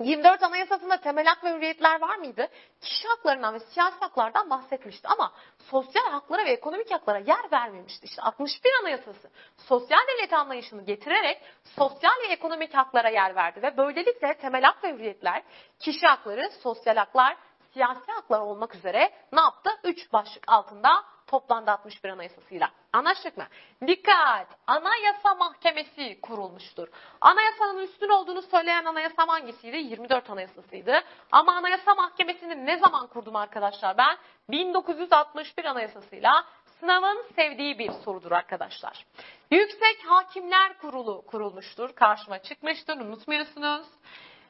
24 0.00 0.42
Anayasası'nda 0.42 0.96
temel 0.96 1.26
hak 1.26 1.44
ve 1.44 1.54
hürriyetler 1.54 2.00
var 2.00 2.16
mıydı? 2.16 2.48
Kişi 2.80 3.08
haklarından 3.08 3.54
ve 3.54 3.60
siyasi 3.60 4.00
haklardan 4.00 4.50
bahsetmişti 4.50 5.08
ama 5.08 5.32
sosyal 5.70 6.10
haklara 6.10 6.44
ve 6.44 6.50
ekonomik 6.50 6.90
haklara 6.90 7.18
yer 7.18 7.52
vermemişti. 7.52 8.06
İşte 8.06 8.22
61 8.22 8.70
Anayasası 8.82 9.30
sosyal 9.56 9.98
devlet 10.08 10.32
anlayışını 10.32 10.82
getirerek 10.82 11.42
sosyal 11.78 12.12
ve 12.28 12.32
ekonomik 12.32 12.74
haklara 12.74 13.08
yer 13.08 13.34
verdi 13.34 13.62
ve 13.62 13.76
böylelikle 13.76 14.34
temel 14.34 14.62
hak 14.62 14.84
ve 14.84 14.92
hürriyetler, 14.92 15.42
kişi 15.80 16.06
hakları, 16.06 16.50
sosyal 16.62 16.96
haklar, 16.96 17.36
siyasi 17.72 18.12
haklar 18.12 18.40
olmak 18.40 18.74
üzere 18.74 19.12
ne 19.32 19.40
yaptı? 19.40 19.70
Üç 19.84 20.12
başlık 20.12 20.44
altında 20.46 21.04
toplandı 21.26 21.70
61 21.70 22.08
Anayasasıyla. 22.08 22.70
Anlaştık 22.92 23.36
mı? 23.36 23.44
Dikkat! 23.86 24.46
Anayasa 24.66 25.34
Mahkemesi 25.34 26.20
kurulmuştur. 26.20 26.88
Anayasanın 27.20 27.78
üstün 27.78 28.08
olduğunu 28.08 28.42
söyleyen 28.42 28.84
anayasa 28.84 29.28
hangisiydi? 29.28 29.76
24 29.76 30.30
Anayasasıydı. 30.30 31.00
Ama 31.32 31.52
Anayasa 31.52 31.94
Mahkemesi'ni 31.94 32.66
ne 32.66 32.78
zaman 32.78 33.06
kurdum 33.06 33.36
arkadaşlar 33.36 33.98
ben? 33.98 34.16
1961 34.50 35.64
Anayasasıyla 35.64 36.44
sınavın 36.80 37.22
sevdiği 37.36 37.78
bir 37.78 37.90
sorudur 37.90 38.32
arkadaşlar. 38.32 39.06
Yüksek 39.50 40.04
Hakimler 40.06 40.78
Kurulu 40.78 41.22
kurulmuştur. 41.26 41.94
Karşıma 41.94 42.38
çıkmıştır. 42.38 42.96
Unutmuyorsunuz. 42.96 43.86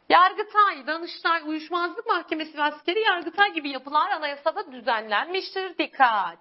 Yargıtay, 0.08 0.87
Danıştay, 0.87 1.42
Uyuşmazlık 1.46 2.06
Mahkemesi 2.06 2.58
ve 2.58 2.62
askeri 2.62 3.00
Yargıtay 3.00 3.52
gibi 3.52 3.70
yapılar 3.70 4.10
anayasada 4.10 4.72
düzenlenmiştir. 4.72 5.78
Dikkat! 5.78 6.38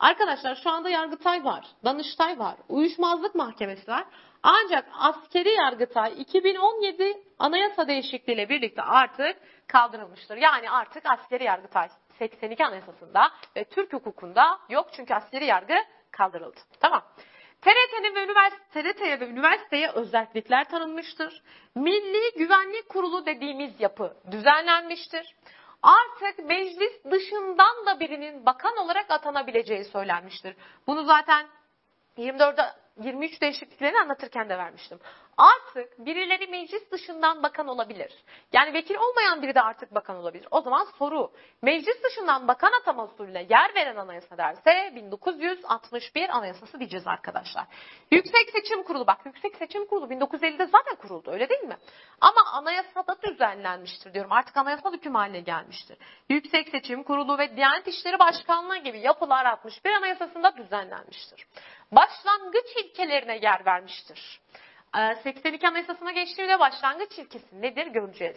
Arkadaşlar 0.00 0.54
şu 0.54 0.70
anda 0.70 0.88
Yargıtay 0.88 1.44
var, 1.44 1.66
Danıştay 1.84 2.38
var, 2.38 2.56
Uyuşmazlık 2.68 3.34
Mahkemesi 3.34 3.90
var. 3.90 4.04
Ancak 4.42 4.88
askeri 4.92 5.54
Yargıtay 5.54 6.20
2017 6.20 7.22
anayasa 7.38 7.88
değişikliğiyle 7.88 8.48
birlikte 8.48 8.82
artık 8.82 9.36
kaldırılmıştır. 9.66 10.36
Yani 10.36 10.70
artık 10.70 11.06
askeri 11.06 11.44
Yargıtay 11.44 11.88
82 12.18 12.64
Anayasası'nda 12.64 13.30
ve 13.56 13.64
Türk 13.64 13.92
hukukunda 13.92 14.58
yok 14.68 14.88
çünkü 14.92 15.14
askeri 15.14 15.46
yargı 15.46 15.74
kaldırıldı. 16.10 16.60
Tamam. 16.80 17.02
TRT'nin 17.62 18.14
ve 18.14 18.24
üniversite, 18.24 18.64
TRT'ye 18.72 19.20
ve 19.20 19.28
üniversiteye 19.28 19.90
özellikler 19.90 20.68
tanınmıştır. 20.68 21.42
Milli 21.74 22.38
Güvenlik 22.38 22.88
Kurulu 22.88 23.26
dediğimiz 23.26 23.80
yapı 23.80 24.16
düzenlenmiştir. 24.30 25.34
Artık 25.82 26.44
meclis 26.44 27.04
dışından 27.10 27.86
da 27.86 28.00
birinin 28.00 28.46
bakan 28.46 28.76
olarak 28.76 29.10
atanabileceği 29.10 29.84
söylenmiştir. 29.84 30.56
Bunu 30.86 31.04
zaten 31.04 31.46
24'de 32.18 32.62
23 33.02 33.40
değişikliklerini 33.40 33.98
anlatırken 33.98 34.48
de 34.48 34.58
vermiştim. 34.58 34.98
Artık 35.36 36.06
birileri 36.06 36.46
meclis 36.46 36.90
dışından 36.90 37.42
bakan 37.42 37.68
olabilir. 37.68 38.12
Yani 38.52 38.74
vekil 38.74 38.94
olmayan 38.94 39.42
biri 39.42 39.54
de 39.54 39.60
artık 39.60 39.94
bakan 39.94 40.16
olabilir. 40.16 40.48
O 40.50 40.60
zaman 40.60 40.86
soru, 40.98 41.32
meclis 41.62 42.02
dışından 42.02 42.48
bakan 42.48 42.72
atama 42.72 43.04
usulüne 43.04 43.46
yer 43.50 43.74
veren 43.74 43.96
anayasa 43.96 44.38
derse 44.38 44.92
1961 44.94 46.36
anayasası 46.36 46.78
diyeceğiz 46.78 47.06
arkadaşlar. 47.06 47.66
Yüksek 48.10 48.50
Seçim 48.52 48.82
Kurulu, 48.82 49.06
bak 49.06 49.26
Yüksek 49.26 49.56
Seçim 49.56 49.86
Kurulu 49.86 50.06
1950'de 50.06 50.66
zaten 50.66 50.94
kuruldu 50.94 51.30
öyle 51.30 51.48
değil 51.48 51.64
mi? 51.64 51.76
Ama 52.20 52.40
anayasada 52.52 53.16
düzenlenmiştir 53.22 54.14
diyorum. 54.14 54.32
Artık 54.32 54.56
anayasal 54.56 54.92
hüküm 54.92 55.14
haline 55.14 55.40
gelmiştir. 55.40 55.98
Yüksek 56.28 56.68
Seçim 56.68 57.02
Kurulu 57.02 57.38
ve 57.38 57.56
Diyanet 57.56 57.88
İşleri 57.88 58.18
Başkanlığı 58.18 58.76
gibi 58.76 58.98
yapılar 58.98 59.44
61 59.44 59.90
anayasasında 59.90 60.56
düzenlenmiştir. 60.56 61.46
Başlangıç 61.92 62.66
ilkelerine 62.84 63.38
yer 63.42 63.66
vermiştir. 63.66 64.40
82 65.22 65.66
ee, 65.66 65.68
Anayasası'na 65.68 66.12
geçtiğimde 66.12 66.60
başlangıç 66.60 67.18
ilkesi 67.18 67.62
nedir 67.62 67.86
göreceğiz. 67.86 68.36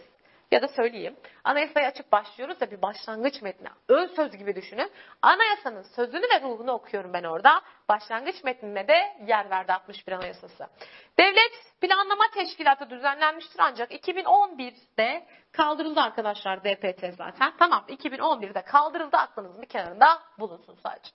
Ya 0.51 0.61
da 0.61 0.67
söyleyeyim. 0.67 1.15
Anayasayı 1.43 1.87
açıp 1.87 2.11
başlıyoruz 2.11 2.59
da 2.59 2.71
bir 2.71 2.81
başlangıç 2.81 3.41
metni. 3.41 3.67
Ön 3.87 4.07
söz 4.07 4.37
gibi 4.37 4.55
düşünün. 4.55 4.91
Anayasanın 5.21 5.81
sözünü 5.81 6.21
ve 6.21 6.41
ruhunu 6.41 6.71
okuyorum 6.71 7.13
ben 7.13 7.23
orada. 7.23 7.61
Başlangıç 7.89 8.43
metnine 8.43 8.87
de 8.87 9.17
yer 9.27 9.49
verdi 9.49 9.73
61 9.73 10.11
Anayasası. 10.11 10.67
Devlet 11.19 11.51
Planlama 11.81 12.25
Teşkilatı 12.33 12.89
düzenlenmiştir 12.89 13.59
ancak 13.59 13.91
2011'de 13.91 15.25
kaldırıldı 15.51 15.99
arkadaşlar 15.99 16.63
DPT 16.63 17.15
zaten. 17.17 17.53
Tamam 17.59 17.85
2011'de 17.89 18.61
kaldırıldı 18.61 19.17
aklınızın 19.17 19.61
bir 19.61 19.67
kenarında 19.67 20.19
bulunsun 20.39 20.77
sadece. 20.83 21.09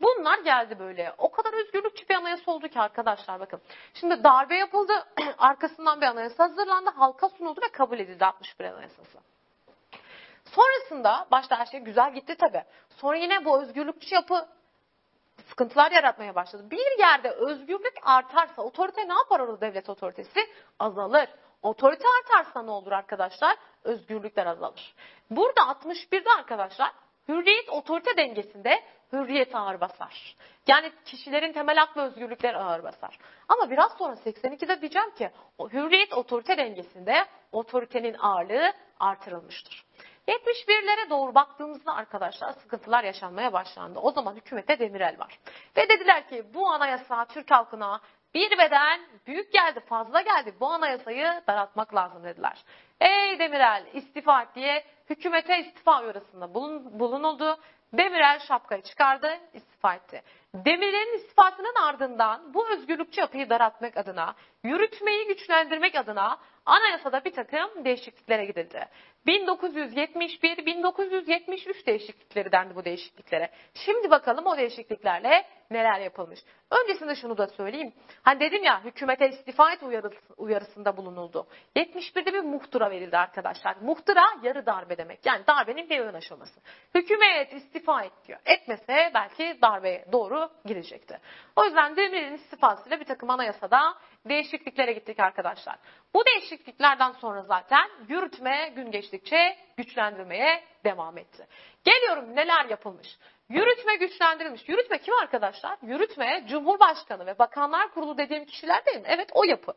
Bunlar 0.00 0.38
geldi 0.38 0.78
böyle. 0.78 1.14
O 1.18 1.30
kadar 1.30 1.52
özgürlükçü 1.52 2.08
bir 2.08 2.14
anayasa 2.14 2.52
oldu 2.52 2.68
ki 2.68 2.80
arkadaşlar 2.80 3.40
bakın. 3.40 3.60
Şimdi 3.94 4.24
darbe 4.24 4.56
yapıldı. 4.56 4.92
Arkasından 5.38 6.00
bir 6.00 6.06
anayasa 6.06 6.44
hazırlandı. 6.44 6.90
Halka 6.90 7.28
sunuldu 7.28 7.60
ve 7.62 7.68
kabul 7.72 7.98
edildi 7.98 8.24
61 8.24 8.64
anayasası. 8.64 9.18
Sonrasında 10.44 11.26
başta 11.30 11.58
her 11.58 11.66
şey 11.66 11.80
güzel 11.80 12.14
gitti 12.14 12.34
tabi. 12.34 12.64
Sonra 12.96 13.16
yine 13.16 13.44
bu 13.44 13.62
özgürlükçü 13.62 14.14
yapı 14.14 14.48
sıkıntılar 15.48 15.92
yaratmaya 15.92 16.34
başladı. 16.34 16.70
Bir 16.70 16.98
yerde 16.98 17.30
özgürlük 17.30 17.94
artarsa 18.02 18.62
otorite 18.62 19.08
ne 19.08 19.14
yapar 19.14 19.40
orada 19.40 19.60
devlet 19.60 19.90
otoritesi? 19.90 20.40
Azalır. 20.78 21.28
Otorite 21.62 22.04
artarsa 22.20 22.62
ne 22.62 22.70
olur 22.70 22.92
arkadaşlar? 22.92 23.56
Özgürlükler 23.84 24.46
azalır. 24.46 24.94
Burada 25.30 25.60
61'de 25.60 26.30
arkadaşlar 26.38 26.92
hürriyet 27.28 27.68
otorite 27.68 28.16
dengesinde 28.16 28.82
hürriyet 29.12 29.54
ağır 29.54 29.80
basar. 29.80 30.36
Yani 30.66 30.92
kişilerin 31.04 31.52
temel 31.52 31.76
hak 31.76 31.96
ve 31.96 32.00
özgürlükler 32.00 32.54
ağır 32.54 32.82
basar. 32.82 33.18
Ama 33.48 33.70
biraz 33.70 33.92
sonra 33.92 34.14
82'de 34.14 34.80
diyeceğim 34.80 35.10
ki 35.10 35.30
o 35.58 35.68
hürriyet 35.68 36.12
otorite 36.12 36.56
dengesinde 36.56 37.24
otoritenin 37.52 38.16
ağırlığı 38.18 38.72
artırılmıştır. 39.00 39.84
71'lere 40.28 41.10
doğru 41.10 41.34
baktığımızda 41.34 41.94
arkadaşlar 41.94 42.52
sıkıntılar 42.52 43.04
yaşanmaya 43.04 43.52
başlandı. 43.52 43.98
O 43.98 44.10
zaman 44.10 44.34
hükümette 44.34 44.78
Demirel 44.78 45.18
var. 45.18 45.38
Ve 45.76 45.88
dediler 45.88 46.28
ki 46.28 46.44
bu 46.54 46.68
anayasa 46.68 47.24
Türk 47.24 47.50
halkına 47.50 48.00
bir 48.34 48.58
beden 48.58 49.00
büyük 49.26 49.52
geldi, 49.52 49.80
fazla 49.80 50.20
geldi. 50.20 50.54
Bu 50.60 50.66
anayasayı 50.66 51.42
daraltmak 51.48 51.94
lazım 51.94 52.24
dediler. 52.24 52.64
Ey 53.00 53.38
Demirel 53.38 53.86
istifa 53.92 54.46
diye 54.54 54.84
hükümete 55.10 55.58
istifa 55.58 56.02
uyarısında 56.02 56.54
bulunuldu. 56.98 57.58
Demirel 57.92 58.38
şapkayı 58.38 58.82
çıkardı, 58.82 59.38
istifa 59.54 59.94
etti. 59.94 60.22
Demirel'in 60.54 61.16
istifasının 61.16 61.74
ardından 61.82 62.54
bu 62.54 62.68
özgürlükçü 62.68 63.20
yapıyı 63.20 63.50
daraltmak 63.50 63.96
adına, 63.96 64.34
yürütmeyi 64.64 65.26
güçlendirmek 65.26 65.94
adına 65.94 66.38
anayasada 66.66 67.24
bir 67.24 67.32
takım 67.32 67.84
değişikliklere 67.84 68.44
gidildi. 68.44 68.88
1971-1973 69.26 71.86
değişiklikleri 71.86 72.52
dendi 72.52 72.74
bu 72.74 72.84
değişikliklere. 72.84 73.50
Şimdi 73.74 74.10
bakalım 74.10 74.46
o 74.46 74.56
değişikliklerle 74.56 75.46
neler 75.70 76.00
yapılmış. 76.00 76.40
Öncesinde 76.70 77.14
şunu 77.14 77.38
da 77.38 77.46
söyleyeyim. 77.46 77.92
Hani 78.22 78.40
dedim 78.40 78.64
ya 78.64 78.84
hükümete 78.84 79.28
istifa 79.28 79.72
et 79.72 79.82
uyarısında 80.36 80.96
bulunuldu. 80.96 81.46
71'de 81.76 82.32
bir 82.32 82.40
muhtıra 82.40 82.90
verildi 82.90 83.18
arkadaşlar. 83.18 83.76
Muhtıra 83.80 84.24
yarı 84.42 84.66
darbe 84.66 84.98
demek. 84.98 85.26
Yani 85.26 85.46
darbenin 85.46 85.90
bir 85.90 86.00
ön 86.00 86.14
aşaması. 86.14 86.60
Hükümet 86.94 87.52
istifa 87.52 88.02
et 88.02 88.12
diyor. 88.26 88.38
Etmese 88.44 89.10
belki 89.14 89.58
darbeye 89.62 90.04
doğru 90.12 90.50
girecekti. 90.64 91.20
O 91.56 91.64
yüzden 91.64 91.96
Demirel'in 91.96 92.34
istifasıyla 92.34 93.00
bir 93.00 93.04
takım 93.04 93.30
anayasada 93.30 93.94
değişikliklere 94.24 94.92
gittik 94.92 95.20
arkadaşlar. 95.20 95.76
Bu 96.14 96.26
değişikliklerden 96.26 97.12
sonra 97.12 97.42
zaten 97.42 97.90
yürütme 98.08 98.72
gün 98.76 98.90
geçtikçe 99.10 99.56
güçlendirmeye 99.76 100.64
devam 100.84 101.18
etti. 101.18 101.46
Geliyorum 101.84 102.36
neler 102.36 102.64
yapılmış. 102.64 103.18
Yürütme 103.48 103.96
güçlendirilmiş. 103.96 104.68
Yürütme 104.68 104.98
kim 104.98 105.14
arkadaşlar? 105.14 105.78
Yürütme 105.82 106.44
Cumhurbaşkanı 106.48 107.26
ve 107.26 107.38
Bakanlar 107.38 107.94
Kurulu 107.94 108.18
dediğim 108.18 108.44
kişiler 108.44 108.86
değil 108.86 108.96
mi? 108.96 109.06
Evet 109.06 109.30
o 109.32 109.44
yapı. 109.44 109.72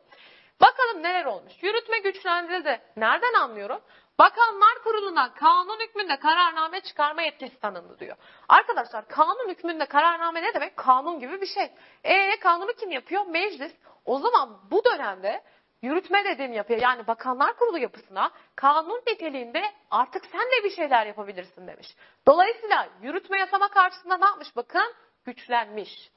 Bakalım 0.60 1.02
neler 1.02 1.24
olmuş. 1.24 1.52
Yürütme 1.62 1.98
güçlendirildi. 1.98 2.80
Nereden 2.96 3.32
anlıyorum? 3.34 3.80
Bakanlar 4.18 4.82
Kurulu'na 4.84 5.34
kanun 5.34 5.80
hükmünde 5.80 6.16
kararname 6.16 6.80
çıkarma 6.80 7.22
yetkisi 7.22 7.60
tanındı 7.60 7.98
diyor. 7.98 8.16
Arkadaşlar 8.48 9.08
kanun 9.08 9.48
hükmünde 9.48 9.86
kararname 9.86 10.42
ne 10.42 10.54
demek? 10.54 10.76
Kanun 10.76 11.20
gibi 11.20 11.40
bir 11.40 11.46
şey. 11.46 11.70
E 12.04 12.38
kanunu 12.40 12.72
kim 12.72 12.90
yapıyor? 12.90 13.26
Meclis. 13.26 13.72
O 14.04 14.18
zaman 14.18 14.58
bu 14.70 14.84
dönemde 14.84 15.42
yürütme 15.84 16.24
dediğim 16.24 16.52
yapıya 16.52 16.78
yani 16.78 17.06
Bakanlar 17.06 17.56
Kurulu 17.56 17.78
yapısına 17.78 18.30
kanun 18.56 19.02
niteliğinde 19.06 19.62
artık 19.90 20.26
sen 20.32 20.40
de 20.40 20.64
bir 20.64 20.70
şeyler 20.70 21.06
yapabilirsin 21.06 21.66
demiş. 21.66 21.96
Dolayısıyla 22.26 22.88
yürütme 23.02 23.38
yasama 23.38 23.68
karşısında 23.68 24.16
ne 24.16 24.24
yapmış 24.24 24.56
bakın? 24.56 24.94
Güçlenmiş. 25.24 26.10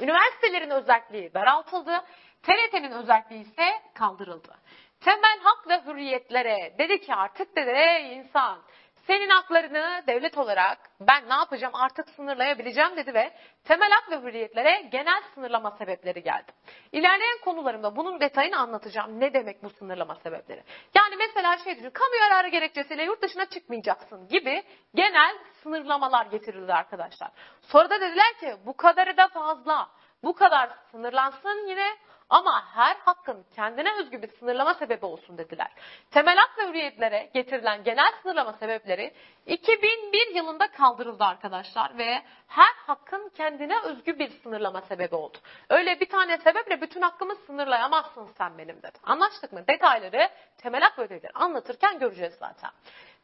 Üniversitelerin 0.00 0.70
özelliği 0.70 1.34
daraltıldı. 1.34 2.04
TRT'nin 2.42 2.90
özelliği 2.90 3.42
ise 3.42 3.82
kaldırıldı. 3.94 4.54
Temel 5.00 5.38
hak 5.42 5.68
ve 5.68 5.84
hürriyetlere 5.86 6.74
dedi 6.78 7.00
ki 7.00 7.14
artık 7.14 7.56
dedi 7.56 7.70
ey 7.70 8.16
insan 8.16 8.58
senin 9.06 9.28
haklarını 9.28 10.02
devlet 10.06 10.38
olarak 10.38 10.78
ben 11.00 11.28
ne 11.28 11.34
yapacağım 11.34 11.74
artık 11.74 12.08
sınırlayabileceğim 12.08 12.96
dedi 12.96 13.14
ve 13.14 13.32
temel 13.64 13.90
hak 13.90 14.10
ve 14.10 14.28
hürriyetlere 14.28 14.88
genel 14.92 15.22
sınırlama 15.34 15.70
sebepleri 15.70 16.22
geldi. 16.22 16.52
İlerleyen 16.92 17.38
konularımda 17.44 17.96
bunun 17.96 18.20
detayını 18.20 18.58
anlatacağım. 18.58 19.20
Ne 19.20 19.34
demek 19.34 19.62
bu 19.62 19.70
sınırlama 19.70 20.14
sebepleri? 20.14 20.62
Yani 20.94 21.16
mesela 21.16 21.58
şey 21.58 21.76
düşün, 21.76 21.90
kamu 21.90 22.16
yararı 22.16 22.48
gerekçesiyle 22.48 23.02
yurt 23.04 23.22
dışına 23.22 23.46
çıkmayacaksın 23.46 24.28
gibi 24.28 24.62
genel 24.94 25.36
sınırlamalar 25.62 26.26
getirildi 26.26 26.74
arkadaşlar. 26.74 27.30
Sonra 27.62 27.90
da 27.90 28.00
dediler 28.00 28.32
ki 28.40 28.56
bu 28.66 28.76
kadarı 28.76 29.16
da 29.16 29.28
fazla. 29.28 29.88
Bu 30.24 30.34
kadar 30.34 30.70
sınırlansın 30.90 31.68
yine 31.68 31.96
Ama 32.32 32.64
her 32.74 32.96
hakkın 32.96 33.44
kendine 33.54 33.88
özgü 34.00 34.22
bir 34.22 34.28
sınırlama 34.28 34.74
sebebi 34.74 35.06
olsun 35.06 35.38
dediler. 35.38 35.70
Temel 36.10 36.36
hak 36.36 36.58
ve 36.58 36.68
hürriyetlere 36.68 37.30
getirilen 37.34 37.84
genel 37.84 38.12
sınırlama 38.22 38.52
sebepleri 38.52 39.14
2001 39.46 40.34
yılında 40.34 40.70
kaldırıldı 40.70 41.24
arkadaşlar 41.24 41.98
ve 41.98 42.22
her 42.46 42.74
hakkın 42.86 43.32
kendine 43.36 43.80
özgü 43.80 44.18
bir 44.18 44.30
sınırlama 44.30 44.80
sebebi 44.80 45.14
oldu. 45.14 45.38
Öyle 45.68 46.00
bir 46.00 46.08
tane 46.08 46.38
sebeple 46.38 46.80
bütün 46.80 47.02
hakkımı 47.02 47.36
sınırlayamazsın 47.36 48.28
sen 48.38 48.58
benim 48.58 48.76
dedi. 48.82 48.98
Anlaştık 49.02 49.52
mı? 49.52 49.66
Detayları 49.68 50.28
temel 50.58 50.82
hak 50.82 50.98
ve 50.98 51.04
hürriyetleri 51.04 51.32
anlatırken 51.34 51.98
göreceğiz 51.98 52.34
zaten. 52.34 52.70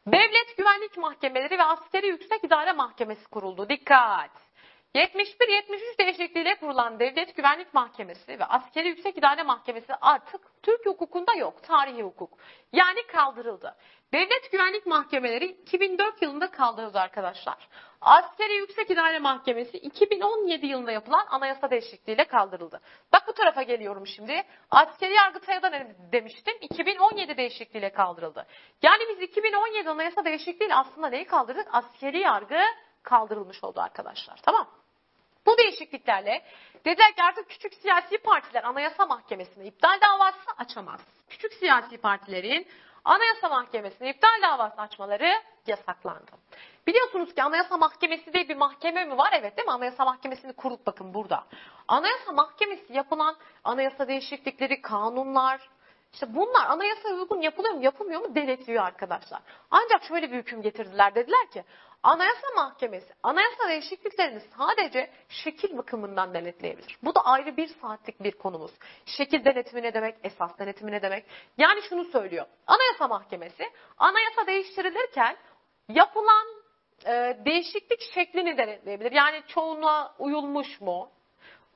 Devlet 0.07 0.57
Güvenlik 0.57 0.97
Mahkemeleri 0.97 1.57
ve 1.57 1.63
Askeri 1.63 2.07
Yüksek 2.07 2.43
İdare 2.43 2.71
Mahkemesi 2.71 3.25
kuruldu. 3.25 3.69
Dikkat! 3.69 4.48
71-73 4.95 5.97
değişikliğiyle 5.99 6.55
kurulan 6.55 6.99
Devlet 6.99 7.35
Güvenlik 7.35 7.73
Mahkemesi 7.73 8.39
ve 8.39 8.45
Askeri 8.45 8.87
Yüksek 8.87 9.17
İdare 9.17 9.43
Mahkemesi 9.43 9.93
artık 10.01 10.41
Türk 10.63 10.85
hukukunda 10.85 11.33
yok. 11.33 11.63
Tarihi 11.63 12.03
hukuk. 12.03 12.37
Yani 12.73 13.07
kaldırıldı. 13.07 13.75
Devlet 14.13 14.51
Güvenlik 14.51 14.85
Mahkemeleri 14.85 15.45
2004 15.45 16.21
yılında 16.21 16.51
kaldırıldı 16.51 16.99
arkadaşlar. 16.99 17.67
Askeri 18.01 18.53
Yüksek 18.53 18.91
İdare 18.91 19.19
Mahkemesi 19.19 19.77
2017 19.77 20.65
yılında 20.65 20.91
yapılan 20.91 21.25
anayasa 21.29 21.71
değişikliğiyle 21.71 22.25
kaldırıldı. 22.25 22.81
Bak 23.13 23.23
bu 23.27 23.33
tarafa 23.33 23.61
geliyorum 23.61 24.07
şimdi. 24.07 24.43
Askeri 24.71 25.13
Yargıtay'a 25.13 25.61
da 25.61 25.71
demiştim? 26.11 26.53
2017 26.61 27.37
değişikliğiyle 27.37 27.91
kaldırıldı. 27.91 28.47
Yani 28.81 29.03
biz 29.09 29.21
2017 29.21 29.89
anayasa 29.89 30.25
değişikliğiyle 30.25 30.75
aslında 30.75 31.09
neyi 31.09 31.25
kaldırdık? 31.25 31.67
Askeri 31.71 32.19
yargı 32.19 32.61
kaldırılmış 33.03 33.63
oldu 33.63 33.81
arkadaşlar. 33.81 34.39
Tamam 34.43 34.78
bu 35.45 35.57
değişikliklerle 35.57 36.43
dediler 36.85 37.15
ki 37.15 37.23
artık 37.23 37.49
küçük 37.49 37.73
siyasi 37.73 38.17
partiler 38.17 38.63
anayasa 38.63 39.05
mahkemesine 39.05 39.65
iptal 39.65 39.99
davası 40.01 40.51
açamaz. 40.57 41.01
Küçük 41.29 41.53
siyasi 41.53 41.97
partilerin 41.97 42.67
anayasa 43.05 43.49
mahkemesine 43.49 44.09
iptal 44.09 44.41
davası 44.41 44.81
açmaları 44.81 45.33
yasaklandı. 45.67 46.31
Biliyorsunuz 46.87 47.35
ki 47.35 47.43
anayasa 47.43 47.77
mahkemesi 47.77 48.33
diye 48.33 48.49
bir 48.49 48.55
mahkeme 48.55 49.05
mi 49.05 49.17
var? 49.17 49.29
Evet 49.33 49.57
değil 49.57 49.67
mi? 49.67 49.71
Anayasa 49.71 50.05
mahkemesini 50.05 50.53
kurduk 50.53 50.85
bakın 50.85 51.13
burada. 51.13 51.43
Anayasa 51.87 52.31
mahkemesi 52.31 52.93
yapılan 52.93 53.35
anayasa 53.63 54.07
değişiklikleri, 54.07 54.81
kanunlar, 54.81 55.69
işte 56.13 56.35
bunlar 56.35 56.65
anayasa 56.65 57.09
uygun 57.09 57.41
yapılıyor 57.41 57.73
mu 57.73 57.83
yapılmıyor 57.83 58.21
mu 58.21 58.35
denetliyor 58.35 58.83
arkadaşlar. 58.83 59.41
Ancak 59.71 60.03
şöyle 60.03 60.31
bir 60.31 60.37
hüküm 60.37 60.61
getirdiler 60.61 61.15
dediler 61.15 61.51
ki 61.51 61.63
Anayasa 62.03 62.47
Mahkemesi 62.55 63.13
anayasa 63.23 63.69
değişikliklerini 63.69 64.41
sadece 64.57 65.09
şekil 65.29 65.77
bakımından 65.77 66.33
denetleyebilir. 66.33 66.97
Bu 67.03 67.15
da 67.15 67.25
ayrı 67.25 67.57
bir 67.57 67.67
saatlik 67.67 68.23
bir 68.23 68.31
konumuz. 68.31 68.71
Şekil 69.05 69.45
denetimi 69.45 69.81
ne 69.81 69.93
demek? 69.93 70.15
Esas 70.23 70.59
denetimi 70.59 70.91
ne 70.91 71.01
demek? 71.01 71.25
Yani 71.57 71.81
şunu 71.81 72.05
söylüyor. 72.05 72.45
Anayasa 72.67 73.07
Mahkemesi 73.07 73.63
anayasa 73.97 74.47
değiştirilirken 74.47 75.37
yapılan 75.89 76.47
e, 77.05 77.37
değişiklik 77.45 78.01
şeklini 78.13 78.57
denetleyebilir. 78.57 79.11
Yani 79.11 79.41
çoğunluğa 79.47 80.15
uyulmuş 80.19 80.81
mu? 80.81 81.11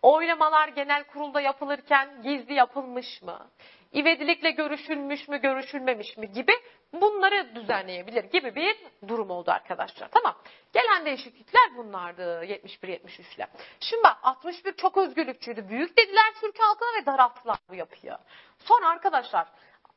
Oylamalar 0.01 0.67
genel 0.67 1.03
kurulda 1.03 1.41
yapılırken 1.41 2.21
gizli 2.21 2.53
yapılmış 2.53 3.21
mı? 3.21 3.49
ivedilikle 3.95 4.51
görüşülmüş 4.51 5.27
mü, 5.27 5.41
görüşülmemiş 5.41 6.17
mi 6.17 6.31
gibi 6.31 6.53
bunları 6.93 7.55
düzenleyebilir 7.55 8.23
gibi 8.23 8.55
bir 8.55 8.77
durum 9.07 9.29
oldu 9.29 9.51
arkadaşlar. 9.51 10.07
Tamam. 10.11 10.35
Gelen 10.73 11.05
değişiklikler 11.05 11.77
bunlardı 11.77 12.45
71-73 12.45 13.35
ile. 13.35 13.47
Şimdi 13.79 14.03
bak 14.03 14.17
61 14.23 14.73
çok 14.73 14.97
özgürlükçüydü. 14.97 15.69
Büyük 15.69 15.97
dediler 15.97 16.33
Türk 16.41 16.59
halkına 16.59 17.01
ve 17.01 17.05
daralttılar 17.05 17.57
bu 17.69 17.75
yapıyı. 17.75 18.17
Sonra 18.59 18.89
arkadaşlar 18.89 19.47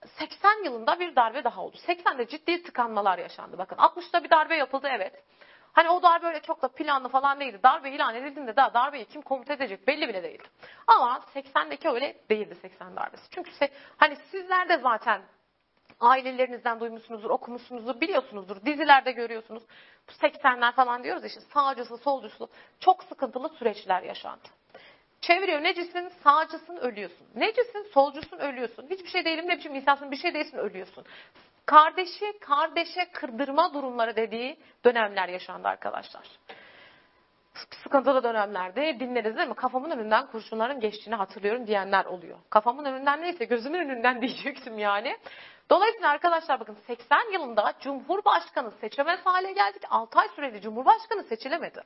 80 0.06 0.64
yılında 0.64 1.00
bir 1.00 1.16
darbe 1.16 1.44
daha 1.44 1.62
oldu. 1.62 1.76
80'de 1.76 2.28
ciddi 2.28 2.62
tıkanmalar 2.62 3.18
yaşandı. 3.18 3.59
Bakın 3.59 3.76
60'da 3.76 4.24
bir 4.24 4.30
darbe 4.30 4.56
yapıldı 4.56 4.88
evet. 4.90 5.24
Hani 5.72 5.90
o 5.90 6.02
darbe 6.02 6.26
öyle 6.26 6.40
çok 6.40 6.62
da 6.62 6.68
planlı 6.68 7.09
falan 7.09 7.40
değildi. 7.40 7.61
Darbe 7.62 7.90
ilan 7.90 8.14
edildiğinde 8.14 8.56
daha 8.56 8.74
darbeyi 8.74 9.04
kim 9.04 9.22
komuta 9.22 9.52
edecek 9.52 9.87
belli 9.87 10.09
bile 10.09 10.22
değildi. 10.22 10.48
Ama 10.87 11.20
80'deki 11.35 11.88
öyle 11.88 12.16
değildi 12.30 12.54
80 12.54 12.96
darbesi. 12.96 13.30
Çünkü 13.30 13.50
hani 13.96 14.16
sizler 14.16 14.68
de 14.68 14.78
zaten 14.78 15.22
ailelerinizden 16.00 16.80
duymuşsunuzdur, 16.80 17.30
okumuşsunuzdur, 17.30 18.00
biliyorsunuzdur. 18.00 18.56
Dizilerde 18.66 19.12
görüyorsunuz. 19.12 19.62
Bu 20.09 20.26
80'ler 20.26 20.72
falan 20.72 21.04
diyoruz 21.04 21.24
işte 21.24 21.40
sağcısı, 21.40 21.96
solcusu 21.96 22.48
çok 22.80 23.04
sıkıntılı 23.04 23.48
süreçler 23.48 24.02
yaşandı. 24.02 24.48
Çeviriyor 25.20 25.62
necisin, 25.62 26.09
sağcısın, 26.09 26.76
ölüyorsun. 26.76 27.26
Necisin, 27.35 27.82
solcusun, 27.94 28.38
ölüyorsun. 28.38 28.87
Hiçbir 28.90 29.09
şey 29.09 29.24
değilim, 29.24 29.48
ne 29.48 29.56
biçim 29.59 29.74
insansın, 29.74 30.11
bir 30.11 30.16
şey 30.16 30.35
değilsin, 30.35 30.59
ölüyorsun 30.59 31.04
kardeşi 31.66 32.38
kardeşe 32.40 33.11
kırdırma 33.12 33.74
durumları 33.74 34.16
dediği 34.16 34.59
dönemler 34.85 35.28
yaşandı 35.28 35.68
arkadaşlar. 35.68 36.26
Sıkıntılı 37.82 38.22
dönemlerde 38.22 39.00
dinleriz 39.00 39.37
değil 39.37 39.48
mi? 39.48 39.54
Kafamın 39.54 39.90
önünden 39.90 40.26
kurşunların 40.26 40.80
geçtiğini 40.80 41.14
hatırlıyorum 41.14 41.66
diyenler 41.66 42.04
oluyor. 42.04 42.38
Kafamın 42.50 42.85
önünden 42.85 43.22
neyse 43.22 43.44
gözümün 43.44 43.78
önünden 43.78 44.20
diyecektim 44.22 44.78
yani. 44.78 45.16
Dolayısıyla 45.70 46.11
arkadaşlar 46.11 46.61
bakın 46.61 46.76
80 46.87 47.33
yılında 47.33 47.74
Cumhurbaşkanı 47.81 48.70
seçemez 48.70 49.20
hale 49.26 49.52
geldik. 49.52 49.83
6 49.90 50.18
ay 50.18 50.29
süreli 50.29 50.61
Cumhurbaşkanı 50.61 51.22
seçilemedi. 51.22 51.83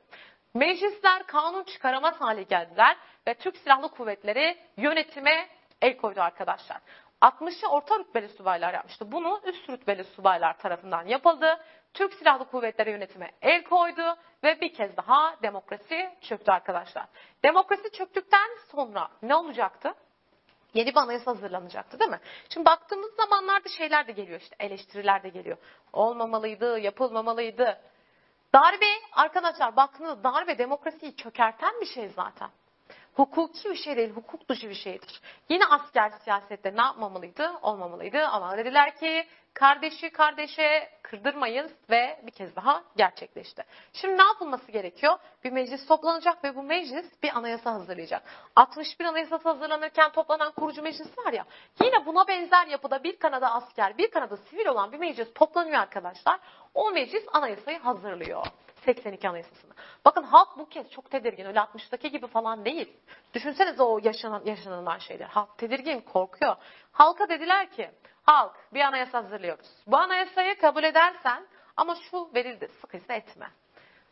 Meclisler 0.53 1.23
kanun 1.23 1.63
çıkaramaz 1.63 2.21
hale 2.21 2.43
geldiler 2.43 2.97
ve 3.27 3.33
Türk 3.33 3.57
Silahlı 3.57 3.89
Kuvvetleri 3.89 4.57
yönetime 4.77 5.49
el 5.81 5.97
koydu 5.97 6.21
arkadaşlar. 6.21 6.81
60'ı 7.21 7.69
orta 7.69 7.99
rütbeli 7.99 8.29
subaylar 8.29 8.73
yapmıştı. 8.73 9.11
Bunu 9.11 9.41
üst 9.45 9.69
rütbeli 9.69 10.03
subaylar 10.03 10.57
tarafından 10.57 11.05
yapıldı. 11.05 11.59
Türk 11.93 12.13
Silahlı 12.13 12.45
Kuvvetleri 12.45 12.89
yönetime 12.89 13.31
el 13.41 13.63
koydu 13.63 14.17
ve 14.43 14.61
bir 14.61 14.73
kez 14.73 14.97
daha 14.97 15.35
demokrasi 15.41 16.09
çöktü 16.21 16.51
arkadaşlar. 16.51 17.05
Demokrasi 17.43 17.91
çöktükten 17.91 18.49
sonra 18.71 19.09
ne 19.21 19.35
olacaktı? 19.35 19.93
Yeni 20.73 20.89
bir 20.89 20.97
anayasa 20.97 21.31
hazırlanacaktı 21.31 21.99
değil 21.99 22.11
mi? 22.11 22.19
Şimdi 22.49 22.65
baktığımız 22.65 23.11
zamanlarda 23.15 23.69
şeyler 23.69 24.07
de 24.07 24.11
geliyor 24.11 24.39
işte 24.39 24.55
eleştiriler 24.59 25.23
de 25.23 25.29
geliyor. 25.29 25.57
Olmamalıydı, 25.93 26.79
yapılmamalıydı. 26.79 27.81
Darbe 28.53 28.85
arkadaşlar 29.11 29.75
baktığınızda 29.75 30.23
darbe 30.23 30.57
demokrasiyi 30.57 31.15
çökerten 31.15 31.81
bir 31.81 31.85
şey 31.85 32.09
zaten 32.09 32.49
hukuki 33.13 33.69
bir 33.69 33.75
şey 33.75 33.97
değil, 33.97 34.09
hukuk 34.09 34.49
dışı 34.49 34.69
bir 34.69 34.75
şeydir. 34.75 35.21
Yine 35.49 35.65
asker 35.65 36.11
siyasette 36.23 36.75
ne 36.75 36.81
yapmamalıydı? 36.81 37.51
Olmamalıydı 37.61 38.27
ama 38.27 38.57
dediler 38.57 38.97
ki 38.97 39.27
kardeşi 39.53 40.09
kardeşe 40.09 40.89
kırdırmayız 41.01 41.71
ve 41.89 42.19
bir 42.23 42.31
kez 42.31 42.55
daha 42.55 42.83
gerçekleşti. 42.95 43.63
Şimdi 43.93 44.17
ne 44.17 44.23
yapılması 44.23 44.71
gerekiyor? 44.71 45.17
Bir 45.43 45.51
meclis 45.51 45.87
toplanacak 45.87 46.43
ve 46.43 46.55
bu 46.55 46.63
meclis 46.63 47.23
bir 47.23 47.37
anayasa 47.37 47.73
hazırlayacak. 47.73 48.23
61 48.55 49.05
anayasası 49.05 49.49
hazırlanırken 49.49 50.11
toplanan 50.11 50.51
kurucu 50.51 50.81
meclis 50.81 51.17
var 51.17 51.33
ya 51.33 51.45
yine 51.83 52.05
buna 52.05 52.27
benzer 52.27 52.67
yapıda 52.67 53.03
bir 53.03 53.19
kanada 53.19 53.53
asker 53.53 53.97
bir 53.97 54.11
kanada 54.11 54.37
sivil 54.37 54.65
olan 54.65 54.91
bir 54.91 54.99
meclis 54.99 55.33
toplanıyor 55.33 55.79
arkadaşlar. 55.79 56.39
O 56.73 56.91
meclis 56.91 57.23
anayasayı 57.33 57.79
hazırlıyor. 57.79 58.45
82 58.85 59.29
Anayasası'nı. 59.29 59.73
Bakın 60.05 60.23
halk 60.23 60.57
bu 60.57 60.69
kez 60.69 60.89
çok 60.89 61.11
tedirgin. 61.11 61.45
Öyle 61.45 61.59
60'daki 61.59 62.11
gibi 62.11 62.27
falan 62.27 62.65
değil. 62.65 62.97
Düşünsenize 63.33 63.83
o 63.83 63.99
yaşanan, 64.03 64.41
yaşanılan 64.45 64.97
şeyler. 64.97 65.25
Halk 65.25 65.57
tedirgin, 65.57 66.01
korkuyor. 66.01 66.55
Halka 66.91 67.29
dediler 67.29 67.71
ki, 67.71 67.91
halk 68.23 68.55
bir 68.73 68.81
anayasa 68.81 69.17
hazırlıyoruz. 69.17 69.67
Bu 69.87 69.97
anayasayı 69.97 70.59
kabul 70.59 70.83
edersen 70.83 71.47
ama 71.77 71.95
şu 71.95 72.29
verildi, 72.35 72.67
sıkıysa 72.81 73.13
etme. 73.13 73.47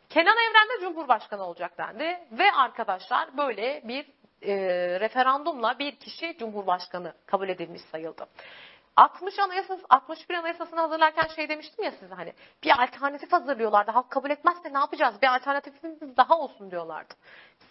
Kenan 0.08 0.36
Evren 0.36 0.68
de 0.68 0.80
Cumhurbaşkanı 0.80 1.44
olacak 1.44 1.78
dendi. 1.78 2.18
Ve 2.32 2.52
arkadaşlar 2.52 3.36
böyle 3.36 3.82
bir 3.84 4.06
e, 4.42 4.54
referandumla 5.00 5.78
bir 5.78 5.96
kişi 5.96 6.36
Cumhurbaşkanı 6.38 7.14
kabul 7.26 7.48
edilmiş 7.48 7.82
sayıldı. 7.82 8.26
60 8.96 9.38
anayasası, 9.38 9.86
61 9.90 10.34
anayasasını 10.34 10.80
hazırlarken 10.80 11.26
şey 11.36 11.48
demiştim 11.48 11.84
ya 11.84 11.90
size 11.90 12.14
hani 12.14 12.32
bir 12.64 12.82
alternatif 12.82 13.32
hazırlıyorlardı. 13.32 13.90
Halk 13.90 14.10
kabul 14.10 14.30
etmezse 14.30 14.72
ne 14.72 14.78
yapacağız? 14.78 15.22
Bir 15.22 15.34
alternatifimiz 15.34 16.16
daha 16.16 16.38
olsun 16.38 16.70
diyorlardı. 16.70 17.14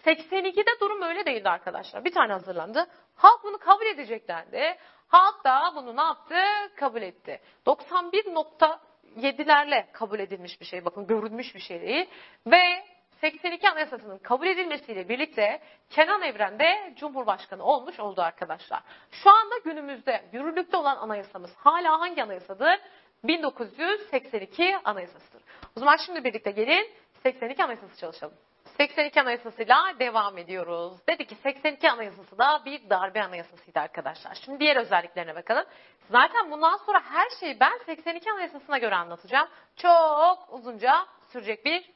82'de 0.06 0.80
durum 0.82 1.02
öyle 1.02 1.26
değildi 1.26 1.50
arkadaşlar. 1.50 2.06
Bir 2.06 2.14
tane 2.14 2.34
hazırlandı. 2.34 2.88
Halk 3.16 3.44
bunu 3.44 3.58
kabul 3.58 3.86
edeceklerdi. 3.86 4.78
Halk 5.08 5.44
da 5.44 5.74
bunu 5.76 5.96
ne 5.96 6.02
yaptı? 6.02 6.36
Kabul 6.76 7.02
etti. 7.02 7.42
91.7'lerle 7.66 9.92
kabul 9.92 10.20
edilmiş 10.20 10.62
bir 10.62 10.66
şey. 10.66 10.86
Bakın 10.86 11.08
görülmüş 11.08 11.56
bir 11.56 11.60
şey 11.60 11.82
değil. 11.82 12.10
Ve 12.48 12.84
82 13.22 13.70
Anayasası'nın 13.70 14.18
kabul 14.18 14.48
edilmesiyle 14.48 15.10
birlikte 15.10 15.62
Kenan 15.90 16.22
Evren 16.22 16.60
de 16.60 16.94
Cumhurbaşkanı 16.96 17.64
olmuş 17.64 18.00
oldu 18.00 18.22
arkadaşlar. 18.22 18.82
Şu 19.12 19.30
anda 19.30 19.58
günümüzde 19.58 20.24
yürürlükte 20.34 20.78
olan 20.78 20.98
anayasamız 20.98 21.56
hala 21.56 22.00
hangi 22.00 22.24
anayasadır? 22.24 22.80
1982 23.24 24.78
Anayasasıdır. 24.84 25.42
O 25.78 25.80
zaman 25.80 25.98
şimdi 26.06 26.24
birlikte 26.24 26.52
gelin 26.52 26.92
82 27.24 27.64
Anayasası 27.64 27.98
çalışalım. 27.98 28.38
82 28.78 29.22
Anayasası'yla 29.22 30.00
devam 30.00 30.38
ediyoruz. 30.38 30.94
Dedi 31.10 31.26
ki 31.26 31.36
82 31.36 31.92
Anayasası 31.92 32.38
da 32.38 32.62
bir 32.66 32.90
darbe 32.90 33.24
anayasasıydı 33.24 33.80
arkadaşlar. 33.80 34.36
Şimdi 34.36 34.60
diğer 34.60 34.76
özelliklerine 34.76 35.36
bakalım. 35.36 35.66
Zaten 36.12 36.52
bundan 36.52 36.78
sonra 36.78 37.02
her 37.10 37.30
şeyi 37.40 37.60
ben 37.60 37.80
82 37.86 38.32
Anayasası'na 38.32 38.78
göre 38.78 38.96
anlatacağım. 38.96 39.48
Çok 39.76 40.48
uzunca 40.52 41.06
sürecek 41.32 41.66
bir 41.66 41.92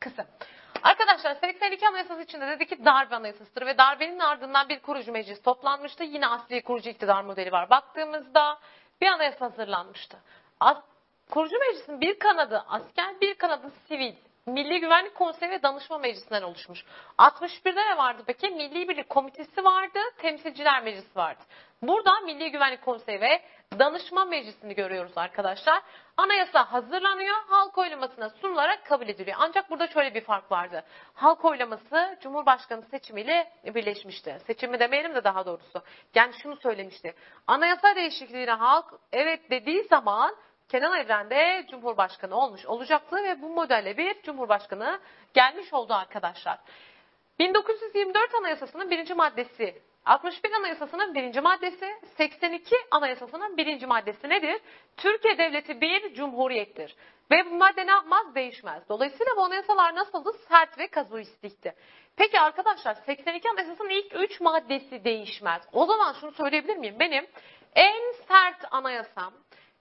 kısım. 0.00 0.26
Arkadaşlar 0.86 1.34
82 1.34 1.88
Anayasası 1.88 2.22
içinde 2.22 2.46
dedi 2.46 2.66
ki 2.66 2.84
darbe 2.84 3.16
anayasasıdır 3.16 3.66
ve 3.66 3.78
darbenin 3.78 4.18
ardından 4.18 4.68
bir 4.68 4.80
kurucu 4.80 5.12
meclis 5.12 5.42
toplanmıştı. 5.42 6.04
Yine 6.04 6.26
asli 6.26 6.62
kurucu 6.62 6.90
iktidar 6.90 7.22
modeli 7.22 7.52
var. 7.52 7.70
Baktığımızda 7.70 8.58
bir 9.00 9.06
anayasa 9.06 9.46
hazırlanmıştı. 9.46 10.16
As 10.60 10.78
kurucu 11.30 11.58
meclisin 11.58 12.00
bir 12.00 12.18
kanadı 12.18 12.64
asker, 12.68 13.20
bir 13.20 13.34
kanadı 13.34 13.70
sivil. 13.88 14.14
Milli 14.46 14.80
Güvenlik 14.80 15.14
Konseyi 15.14 15.50
ve 15.50 15.62
Danışma 15.62 15.98
Meclisi'nden 15.98 16.42
oluşmuş. 16.42 16.84
61'de 17.18 17.86
ne 17.86 17.96
vardı 17.96 18.22
peki? 18.26 18.48
Milli 18.48 18.88
Birlik 18.88 19.10
Komitesi 19.10 19.64
vardı, 19.64 19.98
Temsilciler 20.18 20.82
Meclisi 20.82 21.16
vardı. 21.16 21.40
Burada 21.82 22.20
Milli 22.20 22.50
Güvenlik 22.50 22.82
Konseyi 22.82 23.20
ve 23.20 23.42
Danışma 23.78 24.24
Meclisi'ni 24.24 24.74
görüyoruz 24.74 25.12
arkadaşlar. 25.18 25.82
Anayasa 26.16 26.72
hazırlanıyor, 26.72 27.36
halk 27.48 27.78
oylamasına 27.78 28.30
sunularak 28.30 28.86
kabul 28.86 29.08
ediliyor. 29.08 29.36
Ancak 29.40 29.70
burada 29.70 29.86
şöyle 29.86 30.14
bir 30.14 30.20
fark 30.20 30.52
vardı. 30.52 30.84
Halk 31.14 31.44
oylaması 31.44 32.18
Cumhurbaşkanı 32.22 32.82
seçimiyle 32.82 33.52
birleşmişti. 33.64 34.38
Seçimi 34.46 34.78
demeyelim 34.78 35.14
de 35.14 35.24
daha 35.24 35.46
doğrusu. 35.46 35.82
Yani 36.14 36.32
şunu 36.42 36.56
söylemişti. 36.56 37.14
Anayasa 37.46 37.96
değişikliğine 37.96 38.52
halk 38.52 38.86
evet 39.12 39.50
dediği 39.50 39.84
zaman 39.84 40.36
Kenan 40.68 41.00
Evren'de 41.00 41.66
Cumhurbaşkanı 41.70 42.36
olmuş 42.36 42.66
olacaktı 42.66 43.16
ve 43.16 43.42
bu 43.42 43.48
modelle 43.48 43.96
bir 43.96 44.22
Cumhurbaşkanı 44.22 45.00
gelmiş 45.34 45.72
oldu 45.72 45.94
arkadaşlar. 45.94 46.58
1924 47.38 48.34
Anayasası'nın 48.34 48.90
birinci 48.90 49.14
maddesi, 49.14 49.82
61 50.04 50.52
Anayasası'nın 50.52 51.14
birinci 51.14 51.40
maddesi, 51.40 51.96
82 52.16 52.76
Anayasası'nın 52.90 53.56
birinci 53.56 53.86
maddesi 53.86 54.28
nedir? 54.28 54.60
Türkiye 54.96 55.38
Devleti 55.38 55.80
bir 55.80 56.14
cumhuriyettir. 56.14 56.96
Ve 57.30 57.50
bu 57.50 57.54
madde 57.54 57.86
ne 57.86 57.90
yapmaz? 57.90 58.34
Değişmez. 58.34 58.88
Dolayısıyla 58.88 59.36
bu 59.36 59.44
anayasalar 59.44 59.94
nasıldı? 59.94 60.32
Sert 60.48 60.78
ve 60.78 60.88
kazuistikti. 60.88 61.74
Peki 62.16 62.40
arkadaşlar 62.40 62.94
82 62.94 63.50
Anayasası'nın 63.50 63.90
ilk 63.90 64.14
3 64.14 64.40
maddesi 64.40 65.04
değişmez. 65.04 65.62
O 65.72 65.86
zaman 65.86 66.12
şunu 66.12 66.32
söyleyebilir 66.32 66.76
miyim? 66.76 66.96
Benim 67.00 67.26
en 67.74 68.12
sert 68.28 68.64
anayasam, 68.70 69.32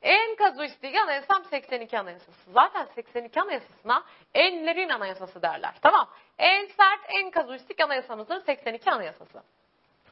en 0.06 0.36
kazuistik 0.36 0.96
anayasam 0.96 1.46
82 1.46 2.00
anayasası. 2.00 2.52
Zaten 2.52 2.86
82 2.96 3.42
anayasasına 3.42 4.04
enlerin 4.34 4.90
anayasası 4.90 5.42
derler. 5.42 5.74
Tamam. 5.82 6.10
En 6.38 6.66
sert, 6.66 7.02
en 7.08 7.32
kazuistik 7.32 7.82
anayasamızdır 7.82 8.42
82 8.46 8.92
anayasası. 8.92 9.44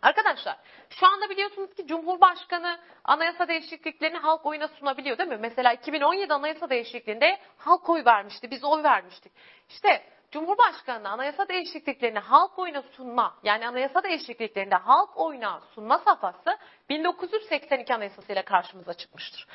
Arkadaşlar 0.02 0.58
şu 0.90 1.08
anda 1.08 1.30
biliyorsunuz 1.30 1.74
ki 1.76 1.88
Cumhurbaşkanı 1.88 2.80
anayasa 3.04 3.48
değişikliklerini 3.48 4.18
halk 4.18 4.46
oyuna 4.46 4.68
sunabiliyor 4.68 5.18
değil 5.18 5.30
mi? 5.30 5.38
Mesela 5.42 5.74
2017 5.74 6.34
anayasa 6.34 6.70
değişikliğinde 6.70 7.40
halk 7.58 7.90
oy 7.90 8.06
vermişti. 8.06 8.52
Biz 8.52 8.64
oy 8.64 8.84
vermiştik. 8.84 9.32
İşte 9.70 10.04
Cumhurbaşkanı 10.32 11.10
anayasa 11.10 11.48
değişikliklerini 11.48 12.20
halk 12.20 12.60
oyuna 12.60 12.82
sunma 12.82 13.36
yani 13.44 13.68
anayasa 13.68 14.04
değişikliklerinde 14.04 14.76
halk 14.76 15.18
oyuna 15.18 15.62
sunma 15.76 15.98
safhası 15.98 16.58
1982 16.90 17.94
anayasasıyla 17.94 18.46
karşımıza 18.46 18.94
çıkmıştır. 18.94 19.48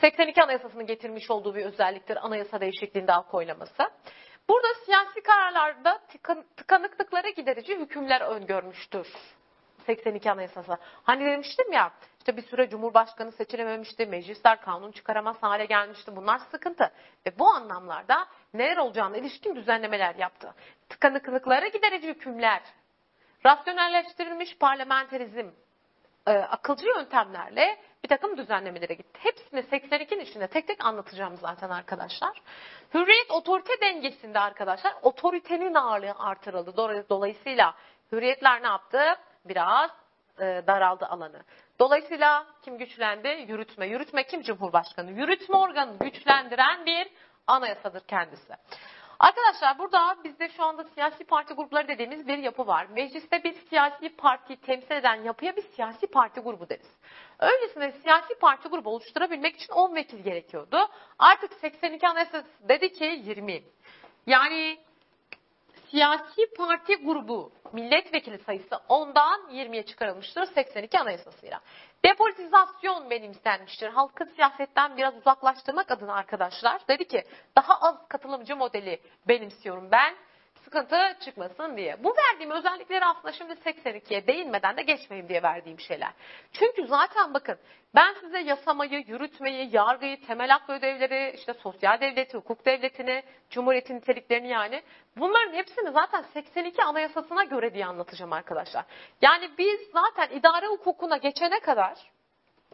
82 0.00 0.42
Anayasası'nın 0.42 0.86
getirmiş 0.86 1.30
olduğu 1.30 1.54
bir 1.54 1.64
özelliktir 1.64 2.26
anayasa 2.26 2.60
değişikliğinde 2.60 3.12
halk 3.12 3.34
oylaması. 3.34 3.90
Burada 4.48 4.74
siyasi 4.84 5.22
kararlarda 5.22 5.98
tıkan, 6.08 6.44
tıkanıklıkları 6.56 7.30
giderici 7.30 7.78
hükümler 7.78 8.20
öngörmüştür. 8.20 9.08
82 9.86 10.30
Anayasası. 10.30 10.76
Hani 11.02 11.24
demiştim 11.24 11.72
ya 11.72 11.92
işte 12.18 12.36
bir 12.36 12.42
süre 12.42 12.68
Cumhurbaşkanı 12.68 13.32
seçilememişti, 13.32 14.06
meclisler 14.06 14.60
kanun 14.60 14.92
çıkaramaz 14.92 15.42
hale 15.42 15.64
gelmişti. 15.64 16.16
Bunlar 16.16 16.38
sıkıntı. 16.38 16.92
Ve 17.26 17.38
bu 17.38 17.48
anlamlarda 17.48 18.26
neler 18.54 18.76
olacağına 18.76 19.16
ilişkin 19.16 19.56
düzenlemeler 19.56 20.14
yaptı. 20.14 20.54
Tıkanıklıklara 20.88 21.68
giderici 21.68 22.08
hükümler, 22.08 22.62
rasyonelleştirilmiş 23.46 24.58
parlamenterizm, 24.58 25.50
e, 26.26 26.32
akılcı 26.32 26.86
yöntemlerle 26.86 27.78
bir 28.04 28.08
takım 28.08 28.36
düzenlemelere 28.36 28.94
gitti. 28.94 29.20
Hepsini 29.22 29.60
82'nin 29.60 30.20
içinde 30.20 30.46
tek 30.46 30.66
tek 30.66 30.84
anlatacağım 30.84 31.36
zaten 31.36 31.70
arkadaşlar. 31.70 32.42
Hürriyet 32.94 33.30
otorite 33.30 33.80
dengesinde 33.80 34.38
arkadaşlar 34.38 34.94
otoritenin 35.02 35.74
ağırlığı 35.74 36.14
artırıldı. 36.18 36.76
Dolayısıyla 37.08 37.74
hürriyetler 38.12 38.62
ne 38.62 38.66
yaptı? 38.66 38.98
Biraz 39.44 39.90
e, 40.40 40.62
daraldı 40.66 41.06
alanı. 41.06 41.42
Dolayısıyla 41.78 42.46
kim 42.62 42.78
güçlendi? 42.78 43.28
Yürütme. 43.48 43.86
Yürütme 43.86 44.26
kim? 44.26 44.42
Cumhurbaşkanı. 44.42 45.10
Yürütme 45.10 45.56
organını 45.56 45.98
güçlendiren 45.98 46.86
bir 46.86 47.08
anayasadır 47.46 48.00
kendisi. 48.00 48.52
Arkadaşlar 49.20 49.78
burada 49.78 50.16
bizde 50.24 50.48
şu 50.48 50.64
anda 50.64 50.84
siyasi 50.84 51.24
parti 51.24 51.54
grupları 51.54 51.88
dediğimiz 51.88 52.28
bir 52.28 52.38
yapı 52.38 52.66
var. 52.66 52.86
Mecliste 52.86 53.44
bir 53.44 53.52
siyasi 53.52 54.08
parti 54.08 54.56
temsil 54.56 54.90
eden 54.90 55.22
yapıya 55.22 55.56
bir 55.56 55.62
siyasi 55.62 56.06
parti 56.06 56.40
grubu 56.40 56.68
deriz. 56.68 56.98
Öylesine 57.38 57.92
siyasi 57.92 58.34
parti 58.34 58.68
grubu 58.68 58.90
oluşturabilmek 58.90 59.56
için 59.56 59.72
10 59.72 59.94
vekil 59.94 60.18
gerekiyordu. 60.18 60.88
Artık 61.18 61.52
82 61.52 62.08
Anayasası 62.08 62.68
dedi 62.68 62.92
ki 62.92 63.04
20. 63.24 63.62
Yani 64.26 64.78
siyasi 65.90 66.46
parti 66.56 66.96
grubu 66.96 67.52
milletvekili 67.72 68.38
sayısı 68.38 68.74
10'dan 68.88 69.40
20'ye 69.50 69.82
çıkarılmıştır 69.82 70.46
82 70.46 70.98
Anayasasıyla. 70.98 71.60
Depolitizasyon 72.04 73.10
benimsenmiştir. 73.10 73.88
Halkı 73.88 74.26
siyasetten 74.26 74.96
biraz 74.96 75.16
uzaklaştırmak 75.16 75.90
adına 75.90 76.14
arkadaşlar. 76.14 76.80
Dedi 76.88 77.08
ki 77.08 77.24
daha 77.56 77.80
az 77.80 78.08
katılımcı 78.08 78.56
modeli 78.56 79.00
benimsiyorum 79.28 79.90
ben 79.90 80.14
sıkıntı 80.70 81.16
çıkmasın 81.20 81.76
diye. 81.76 82.04
Bu 82.04 82.14
verdiğim 82.16 82.50
özellikleri 82.50 83.04
aslında 83.04 83.32
şimdi 83.32 83.52
82'ye 83.52 84.26
değinmeden 84.26 84.76
de 84.76 84.82
geçmeyeyim 84.82 85.28
diye 85.28 85.42
verdiğim 85.42 85.80
şeyler. 85.80 86.10
Çünkü 86.52 86.86
zaten 86.86 87.34
bakın 87.34 87.58
ben 87.94 88.14
size 88.20 88.38
yasamayı, 88.38 89.04
yürütmeyi, 89.06 89.76
yargıyı, 89.76 90.26
temel 90.26 90.50
hak 90.50 90.70
ödevleri, 90.70 91.36
işte 91.36 91.54
sosyal 91.54 92.00
devleti, 92.00 92.36
hukuk 92.36 92.66
devletini, 92.66 93.22
cumhuriyetin 93.50 93.96
niteliklerini 93.96 94.48
yani 94.48 94.82
bunların 95.16 95.52
hepsini 95.52 95.90
zaten 95.90 96.22
82 96.22 96.82
anayasasına 96.82 97.44
göre 97.44 97.74
diye 97.74 97.86
anlatacağım 97.86 98.32
arkadaşlar. 98.32 98.84
Yani 99.22 99.50
biz 99.58 99.80
zaten 99.92 100.36
idare 100.36 100.66
hukukuna 100.66 101.16
geçene 101.16 101.60
kadar 101.60 101.98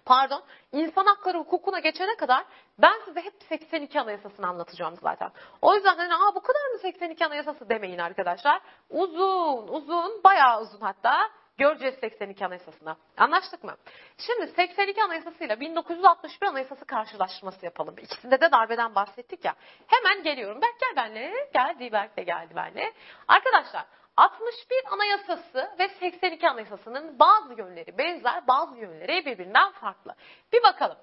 pardon 0.06 0.42
insan 0.72 1.06
hakları 1.06 1.38
hukukuna 1.38 1.78
geçene 1.78 2.16
kadar 2.16 2.44
ben 2.78 2.94
size 3.04 3.20
hep 3.20 3.34
82 3.48 4.00
anayasasını 4.00 4.46
anlatacağım 4.46 4.96
zaten. 5.02 5.30
O 5.62 5.74
yüzden 5.74 5.96
hani 5.96 6.14
Aa, 6.14 6.34
bu 6.34 6.40
kadar 6.40 6.66
mı 6.72 6.78
82 6.78 7.26
anayasası 7.26 7.68
demeyin 7.68 7.98
arkadaşlar. 7.98 8.60
Uzun 8.90 9.68
uzun 9.68 10.24
bayağı 10.24 10.60
uzun 10.60 10.80
hatta 10.80 11.30
göreceğiz 11.58 11.94
82 12.00 12.46
anayasasına. 12.46 12.96
Anlaştık 13.16 13.64
mı? 13.64 13.76
Şimdi 14.18 14.46
82 14.46 15.02
anayasasıyla 15.02 15.60
1961 15.60 16.46
anayasası 16.46 16.84
karşılaştırması 16.84 17.64
yapalım. 17.64 17.94
İkisinde 17.98 18.40
de 18.40 18.52
darbeden 18.52 18.94
bahsettik 18.94 19.44
ya. 19.44 19.54
Hemen 19.86 20.22
geliyorum. 20.22 20.62
Berk 20.62 20.80
gel 20.80 20.96
benimle. 20.96 21.50
Geldi 21.54 21.92
Berk 21.92 22.16
de 22.16 22.22
geldi 22.22 22.56
benimle. 22.56 22.92
Arkadaşlar 23.28 23.84
61 24.16 24.84
Anayasası 24.90 25.70
ve 25.78 25.88
82 25.88 26.48
Anayasası'nın 26.48 27.18
bazı 27.18 27.54
yönleri 27.54 27.98
benzer, 27.98 28.46
bazı 28.46 28.78
yönleri 28.78 29.26
birbirinden 29.26 29.72
farklı. 29.72 30.14
Bir 30.52 30.62
bakalım. 30.62 30.96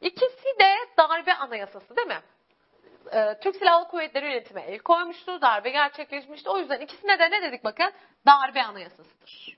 İkisi 0.00 0.58
de 0.60 0.74
darbe 0.98 1.34
anayasası 1.34 1.96
değil 1.96 2.08
mi? 2.08 2.20
Ee, 3.12 3.38
Türk 3.42 3.56
Silahlı 3.56 3.88
Kuvvetleri 3.88 4.24
yönetime 4.26 4.62
el 4.62 4.78
koymuştu, 4.78 5.42
darbe 5.42 5.70
gerçekleşmişti. 5.70 6.50
O 6.50 6.58
yüzden 6.58 6.80
ikisine 6.80 7.18
de 7.18 7.30
ne 7.30 7.42
dedik 7.42 7.64
bakın? 7.64 7.92
Darbe 8.26 8.62
anayasasıdır. 8.62 9.57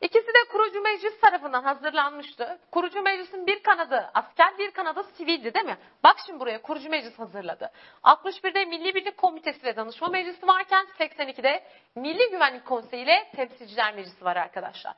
İkisi 0.00 0.26
de 0.26 0.48
kurucu 0.52 0.80
meclis 0.80 1.20
tarafından 1.20 1.62
hazırlanmıştı. 1.62 2.58
Kurucu 2.72 3.02
meclisin 3.02 3.46
bir 3.46 3.62
kanadı 3.62 4.10
asker, 4.14 4.58
bir 4.58 4.70
kanadı 4.70 5.04
sivildi 5.16 5.54
değil 5.54 5.64
mi? 5.66 5.78
Bak 6.04 6.16
şimdi 6.26 6.40
buraya 6.40 6.62
kurucu 6.62 6.90
meclis 6.90 7.18
hazırladı. 7.18 7.70
61'de 8.04 8.64
Milli 8.64 8.94
Birlik 8.94 9.16
Komitesi 9.16 9.64
ve 9.64 9.76
Danışma 9.76 10.08
Meclisi 10.08 10.46
varken 10.46 10.86
82'de 10.98 11.64
Milli 11.94 12.30
Güvenlik 12.30 12.64
Konseyi 12.66 13.04
ile 13.04 13.30
Temsilciler 13.36 13.94
Meclisi 13.94 14.24
var 14.24 14.36
arkadaşlar. 14.36 14.94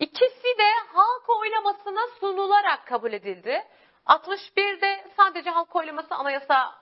İkisi 0.00 0.58
de 0.58 0.70
halk 0.92 1.30
oylamasına 1.30 2.00
sunularak 2.20 2.86
kabul 2.86 3.12
edildi. 3.12 3.62
61'de 4.06 5.04
sadece 5.16 5.50
halk 5.50 5.76
oylaması 5.76 6.14
anayasa 6.14 6.74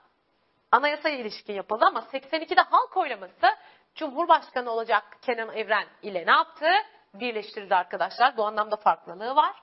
anayasaya 0.71 1.17
ilişkin 1.17 1.53
yapıldı 1.53 1.85
ama 1.85 1.99
82'de 1.99 2.61
halk 2.61 2.97
oylaması 2.97 3.55
Cumhurbaşkanı 3.95 4.71
olacak 4.71 5.03
Kenan 5.21 5.55
Evren 5.55 5.87
ile 6.01 6.25
ne 6.25 6.31
yaptı? 6.31 6.65
Birleştirildi 7.13 7.75
arkadaşlar. 7.75 8.37
Bu 8.37 8.45
anlamda 8.45 8.75
farklılığı 8.75 9.35
var. 9.35 9.55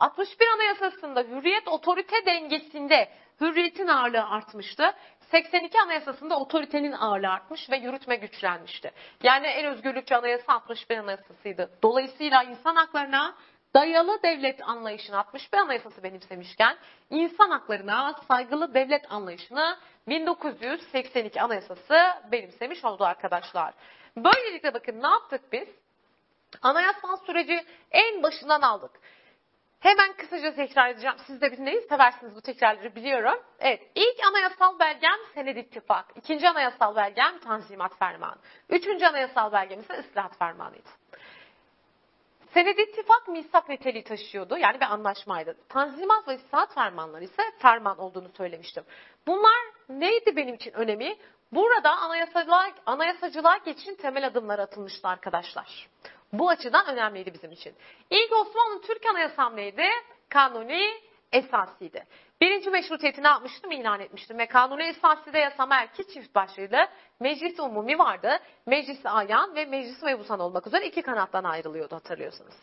61 0.00 0.46
Anayasası'nda 0.46 1.20
hürriyet 1.20 1.68
otorite 1.68 2.26
dengesinde 2.26 3.08
hürriyetin 3.40 3.88
ağırlığı 3.88 4.24
artmıştı. 4.24 4.94
82 5.30 5.80
anayasasında 5.80 6.38
otoritenin 6.38 6.92
ağırlığı 6.92 7.30
artmış 7.30 7.70
ve 7.70 7.76
yürütme 7.76 8.16
güçlenmişti. 8.16 8.92
Yani 9.22 9.46
en 9.46 9.66
özgürlükçü 9.66 10.14
anayasa 10.14 10.52
61 10.52 10.98
anayasasıydı. 10.98 11.70
Dolayısıyla 11.82 12.42
insan 12.42 12.76
haklarına 12.76 13.34
dayalı 13.74 14.22
devlet 14.22 14.68
anlayışını 14.68 15.18
61 15.18 15.58
anayasası 15.58 16.02
benimsemişken 16.02 16.76
insan 17.10 17.50
haklarına 17.50 18.14
saygılı 18.28 18.74
devlet 18.74 19.12
anlayışını 19.12 19.76
1982 20.08 21.42
anayasası 21.42 21.94
benimsemiş 22.32 22.84
oldu 22.84 23.04
arkadaşlar. 23.04 23.74
Böylelikle 24.16 24.74
bakın 24.74 25.02
ne 25.02 25.08
yaptık 25.08 25.52
biz? 25.52 25.83
Anayasal 26.62 27.16
süreci 27.16 27.64
en 27.90 28.22
başından 28.22 28.60
aldık. 28.60 28.90
Hemen 29.80 30.12
kısaca 30.12 30.54
tekrar 30.54 30.90
edeceğim. 30.90 31.16
Siz 31.26 31.40
de 31.40 31.54
neyi 31.58 31.80
seversiniz 31.80 32.36
bu 32.36 32.40
tekrarları 32.40 32.94
biliyorum. 32.94 33.42
Evet, 33.58 33.90
ilk 33.94 34.26
anayasal 34.28 34.78
belgem 34.78 35.18
Sened 35.34 35.56
İttifak. 35.56 36.04
İkinci 36.16 36.48
anayasal 36.48 36.96
belgem 36.96 37.38
Tanzimat 37.38 37.98
Fermanı. 37.98 38.36
Üçüncü 38.68 39.06
anayasal 39.06 39.52
belgem 39.52 39.80
ise 39.80 39.98
Islahat 39.98 40.38
Fermanı'ydı. 40.38 40.88
Sened 42.54 42.78
İttifak 42.78 43.28
misak 43.28 43.68
niteliği 43.68 44.04
taşıyordu. 44.04 44.58
Yani 44.58 44.80
bir 44.80 44.92
anlaşmaydı. 44.92 45.56
Tanzimat 45.68 46.28
ve 46.28 46.34
İslahat 46.34 46.74
Fermanları 46.74 47.24
ise 47.24 47.42
ferman 47.58 47.98
olduğunu 47.98 48.28
söylemiştim. 48.36 48.84
Bunlar 49.26 49.56
neydi 49.88 50.36
benim 50.36 50.54
için 50.54 50.72
önemi? 50.72 51.16
Burada 51.52 51.90
anayasacılığa, 51.96 52.70
anayasacılığa 52.86 53.56
geçişin 53.56 53.94
temel 53.94 54.26
adımları 54.26 54.62
atılmıştı 54.62 55.08
arkadaşlar. 55.08 55.88
Bu 56.38 56.48
açıdan 56.48 56.86
önemliydi 56.86 57.34
bizim 57.34 57.52
için. 57.52 57.74
İlk 58.10 58.32
Osmanlı 58.32 58.82
Türk 58.82 59.06
Anayasam 59.06 59.56
neydi? 59.56 59.86
Kanuni 60.28 60.90
esasıydı. 61.32 62.04
Birinci 62.40 62.70
meşrutiyeti 62.70 63.22
ne 63.22 63.28
yapmıştım? 63.28 63.70
İlan 63.70 64.00
etmiştim. 64.00 64.38
Ve 64.38 64.46
kanuni 64.46 64.82
esaside 64.82 65.38
yasama 65.38 65.76
erki 65.76 66.08
çift 66.08 66.34
başlıydı. 66.34 66.76
Meclis 67.20 67.60
umumi 67.60 67.98
vardı. 67.98 68.38
Meclis 68.66 69.06
ayan 69.06 69.54
ve 69.54 69.64
meclis 69.64 70.02
mebusan 70.02 70.40
olmak 70.40 70.66
üzere 70.66 70.86
iki 70.86 71.02
kanattan 71.02 71.44
ayrılıyordu 71.44 71.94
hatırlıyorsunuz. 71.94 72.54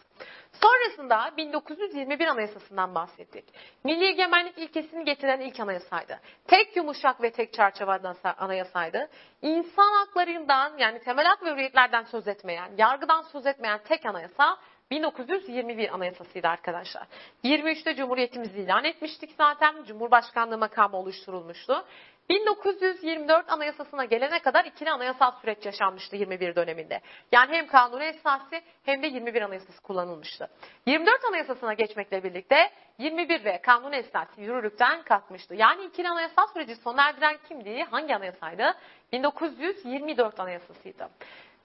Sonrasında 0.51 1.37
1921 1.37 2.27
anayasasından 2.27 2.95
bahsettik. 2.95 3.45
Milli 3.83 4.05
egemenlik 4.05 4.57
ilkesini 4.57 5.05
getiren 5.05 5.39
ilk 5.39 5.59
anayasaydı. 5.59 6.19
Tek 6.47 6.75
yumuşak 6.75 7.21
ve 7.21 7.31
tek 7.31 7.53
çerçeveden 7.53 8.15
anayasaydı. 8.37 9.09
İnsan 9.41 9.93
haklarından 9.93 10.77
yani 10.77 10.99
temel 10.99 11.25
hak 11.25 11.43
ve 11.43 11.51
hürriyetlerden 11.51 12.03
söz 12.03 12.27
etmeyen, 12.27 12.71
yargıdan 12.77 13.21
söz 13.21 13.45
etmeyen 13.45 13.79
tek 13.83 14.05
anayasa 14.05 14.57
1921 14.91 15.95
anayasasıydı 15.95 16.47
arkadaşlar. 16.47 17.07
23'te 17.43 17.95
Cumhuriyetimizi 17.95 18.59
ilan 18.59 18.83
etmiştik 18.83 19.31
zaten. 19.37 19.83
Cumhurbaşkanlığı 19.83 20.57
makamı 20.57 20.97
oluşturulmuştu. 20.97 21.85
1924 22.29 23.49
anayasasına 23.49 24.05
gelene 24.05 24.39
kadar 24.39 24.65
ikili 24.65 24.91
anayasal 24.91 25.31
süreç 25.41 25.65
yaşanmıştı 25.65 26.15
21 26.15 26.55
döneminde. 26.55 27.01
Yani 27.31 27.55
hem 27.55 27.67
kanuni 27.67 28.03
esası 28.03 28.61
hem 28.83 29.03
de 29.03 29.07
21 29.07 29.41
anayasası 29.41 29.81
kullanılmıştı. 29.81 30.49
24 30.85 31.25
anayasasına 31.29 31.73
geçmekle 31.73 32.23
birlikte 32.23 32.71
21 32.97 33.45
ve 33.45 33.61
kanuni 33.61 33.95
esası 33.95 34.41
yürürlükten 34.41 35.03
kalkmıştı. 35.03 35.55
Yani 35.55 35.85
ikili 35.85 36.09
anayasal 36.09 36.47
süreci 36.47 36.75
sona 36.75 37.09
erdiren 37.09 37.37
kimdi? 37.47 37.83
Hangi 37.83 38.15
anayasaydı? 38.15 38.73
1924 39.11 40.39
anayasasıydı. 40.39 41.09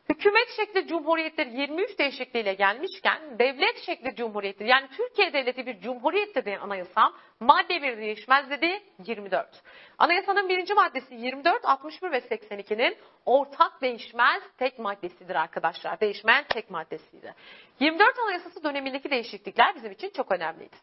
Hükümet 0.08 0.48
şekli 0.56 0.86
cumhuriyetleri 0.86 1.56
23 1.60 1.98
değişikliğiyle 1.98 2.54
gelmişken 2.54 3.38
devlet 3.38 3.78
şekli 3.78 4.14
cumhuriyetleri 4.14 4.68
yani 4.68 4.88
Türkiye 4.96 5.32
devleti 5.32 5.66
bir 5.66 5.80
cumhuriyet 5.80 6.34
dediği 6.34 6.58
anayasam 6.58 7.14
madde 7.40 7.82
bir 7.82 7.96
değişmez 7.96 8.50
dedi 8.50 8.82
24. 9.06 9.62
Anayasanın 9.98 10.48
birinci 10.48 10.74
maddesi 10.74 11.14
24, 11.14 11.64
61 11.64 12.10
ve 12.10 12.18
82'nin 12.18 12.96
ortak 13.24 13.82
değişmez 13.82 14.42
tek 14.58 14.78
maddesidir 14.78 15.34
arkadaşlar. 15.34 16.00
Değişmeyen 16.00 16.44
tek 16.48 16.70
maddesiydi. 16.70 17.34
24 17.80 18.18
anayasası 18.18 18.64
dönemindeki 18.64 19.10
değişiklikler 19.10 19.74
bizim 19.74 19.92
için 19.92 20.10
çok 20.10 20.32
önemliydi. 20.32 20.76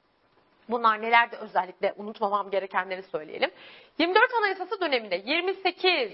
Bunlar 0.70 1.02
nelerdi 1.02 1.36
özellikle 1.36 1.94
unutmamam 1.98 2.50
gerekenleri 2.50 3.04
söyleyelim. 3.04 3.52
24 3.98 4.34
Anayasası 4.34 4.82
döneminde 4.82 5.22
28, 5.26 6.12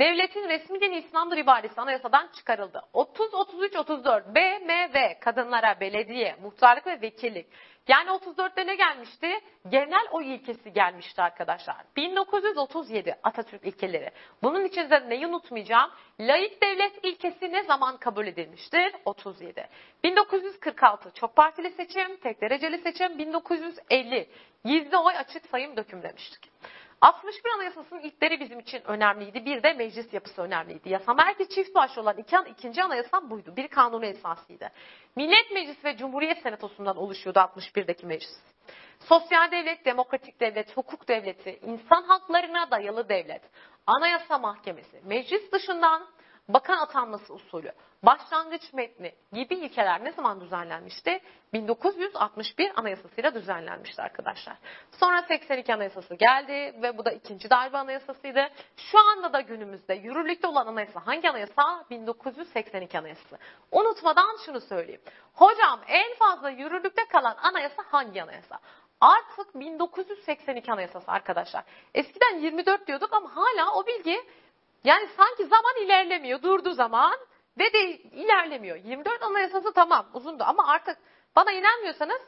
Devletin 0.00 0.48
resmi 0.48 0.80
dini 0.80 0.96
İslam'dır 0.96 1.36
ibaresi 1.36 1.80
anayasadan 1.80 2.28
çıkarıldı. 2.36 2.82
30, 2.92 3.34
33, 3.34 3.76
34 3.76 4.34
B, 4.34 4.58
M, 4.58 4.90
V 4.94 5.18
kadınlara 5.20 5.80
belediye, 5.80 6.36
muhtarlık 6.42 6.86
ve 6.86 7.00
vekillik. 7.00 7.46
Yani 7.88 8.10
34'te 8.10 8.66
ne 8.66 8.74
gelmişti? 8.74 9.40
Genel 9.68 10.06
oy 10.10 10.34
ilkesi 10.34 10.72
gelmişti 10.72 11.22
arkadaşlar. 11.22 11.76
1937 11.96 13.18
Atatürk 13.22 13.64
ilkeleri. 13.64 14.10
Bunun 14.42 14.64
içinde 14.64 15.08
neyi 15.08 15.26
unutmayacağım? 15.26 15.90
Laik 16.20 16.62
devlet 16.62 17.04
ilkesi 17.04 17.52
ne 17.52 17.62
zaman 17.62 17.96
kabul 17.96 18.26
edilmiştir? 18.26 18.92
37. 19.04 19.68
1946 20.04 21.10
çok 21.14 21.36
partili 21.36 21.70
seçim, 21.70 22.16
tek 22.16 22.40
dereceli 22.40 22.78
seçim. 22.78 23.18
1950 23.18 24.28
gizli 24.64 24.96
oy 24.96 25.16
açık 25.16 25.46
sayım 25.46 25.76
döküm 25.76 26.02
demiştik. 26.02 26.50
61 27.02 27.50
Anayasası'nın 27.56 28.00
ilkleri 28.00 28.40
bizim 28.40 28.60
için 28.60 28.82
önemliydi. 28.84 29.44
Bir 29.44 29.62
de 29.62 29.72
meclis 29.72 30.12
yapısı 30.12 30.42
önemliydi. 30.42 30.88
Yasam 30.88 31.20
erki 31.20 31.48
çift 31.48 31.74
başlı 31.74 32.02
olan 32.02 32.16
iki, 32.16 32.36
ikinci 32.50 32.82
anayasa 32.82 33.30
buydu. 33.30 33.56
Bir 33.56 33.68
kanunu 33.68 34.06
esasıydı. 34.06 34.70
Millet 35.16 35.50
Meclisi 35.50 35.84
ve 35.84 35.96
Cumhuriyet 35.96 36.42
Senatosu'ndan 36.42 36.96
oluşuyordu 36.96 37.38
61'deki 37.38 38.06
meclis. 38.06 38.40
Sosyal 39.00 39.50
devlet, 39.50 39.84
demokratik 39.84 40.40
devlet, 40.40 40.76
hukuk 40.76 41.08
devleti, 41.08 41.58
insan 41.62 42.02
haklarına 42.02 42.70
dayalı 42.70 43.08
devlet, 43.08 43.42
anayasa 43.86 44.38
mahkemesi, 44.38 45.00
meclis 45.04 45.52
dışından 45.52 46.06
bakan 46.48 46.78
atanması 46.78 47.34
usulü, 47.34 47.72
başlangıç 48.02 48.72
metni 48.72 49.14
gibi 49.32 49.54
ilkeler 49.54 50.04
ne 50.04 50.12
zaman 50.12 50.40
düzenlenmişti? 50.40 51.20
1961 51.52 52.72
anayasasıyla 52.76 53.34
düzenlenmişti 53.34 54.02
arkadaşlar. 54.02 54.56
Sonra 54.90 55.22
82 55.22 55.74
anayasası 55.74 56.14
geldi 56.14 56.52
ve 56.82 56.98
bu 56.98 57.04
da 57.04 57.12
ikinci 57.12 57.50
darbe 57.50 57.78
anayasasıydı. 57.78 58.50
Şu 58.76 58.98
anda 58.98 59.32
da 59.32 59.40
günümüzde 59.40 59.94
yürürlükte 59.94 60.46
olan 60.46 60.66
anayasa 60.66 61.06
hangi 61.06 61.30
anayasa? 61.30 61.84
1982 61.90 62.98
anayasası. 62.98 63.38
Unutmadan 63.72 64.36
şunu 64.46 64.60
söyleyeyim. 64.60 65.02
Hocam 65.34 65.80
en 65.88 66.14
fazla 66.14 66.50
yürürlükte 66.50 67.04
kalan 67.04 67.36
anayasa 67.42 67.82
hangi 67.90 68.22
anayasa? 68.22 68.58
Artık 69.00 69.54
1982 69.54 70.72
anayasası 70.72 71.12
arkadaşlar. 71.12 71.64
Eskiden 71.94 72.38
24 72.38 72.86
diyorduk 72.86 73.12
ama 73.12 73.36
hala 73.36 73.74
o 73.74 73.86
bilgi 73.86 74.22
yani 74.84 75.08
sanki 75.16 75.46
zaman 75.46 75.76
ilerlemiyor. 75.84 76.42
Durdu 76.42 76.72
zaman 76.72 77.16
ve 77.58 77.72
de 77.72 77.98
ilerlemiyor. 77.98 78.76
24 78.76 79.22
anayasası 79.22 79.72
tamam 79.72 80.06
uzundu 80.14 80.44
ama 80.46 80.68
artık 80.68 80.98
bana 81.36 81.52
inanmıyorsanız 81.52 82.20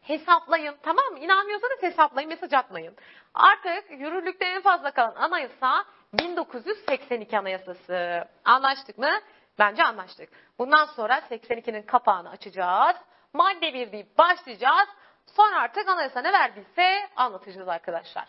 hesaplayın. 0.00 0.76
Tamam 0.82 1.04
mı? 1.12 1.18
İnanmıyorsanız 1.18 1.82
hesaplayın. 1.82 2.28
Mesaj 2.28 2.52
atmayın. 2.52 2.96
Artık 3.34 3.90
yürürlükte 3.90 4.44
en 4.44 4.62
fazla 4.62 4.90
kalan 4.90 5.14
anayasa 5.14 5.84
1982 6.12 7.38
anayasası. 7.38 8.28
Anlaştık 8.44 8.98
mı? 8.98 9.10
Bence 9.58 9.84
anlaştık. 9.84 10.28
Bundan 10.58 10.84
sonra 10.84 11.18
82'nin 11.18 11.82
kapağını 11.82 12.30
açacağız. 12.30 12.96
Madde 13.32 13.74
1 13.74 13.92
deyip 13.92 14.18
başlayacağız. 14.18 14.88
Sonra 15.26 15.60
artık 15.60 15.88
anayasa 15.88 16.20
ne 16.20 16.32
verdiyse 16.32 17.08
anlatacağız 17.16 17.68
arkadaşlar. 17.68 18.28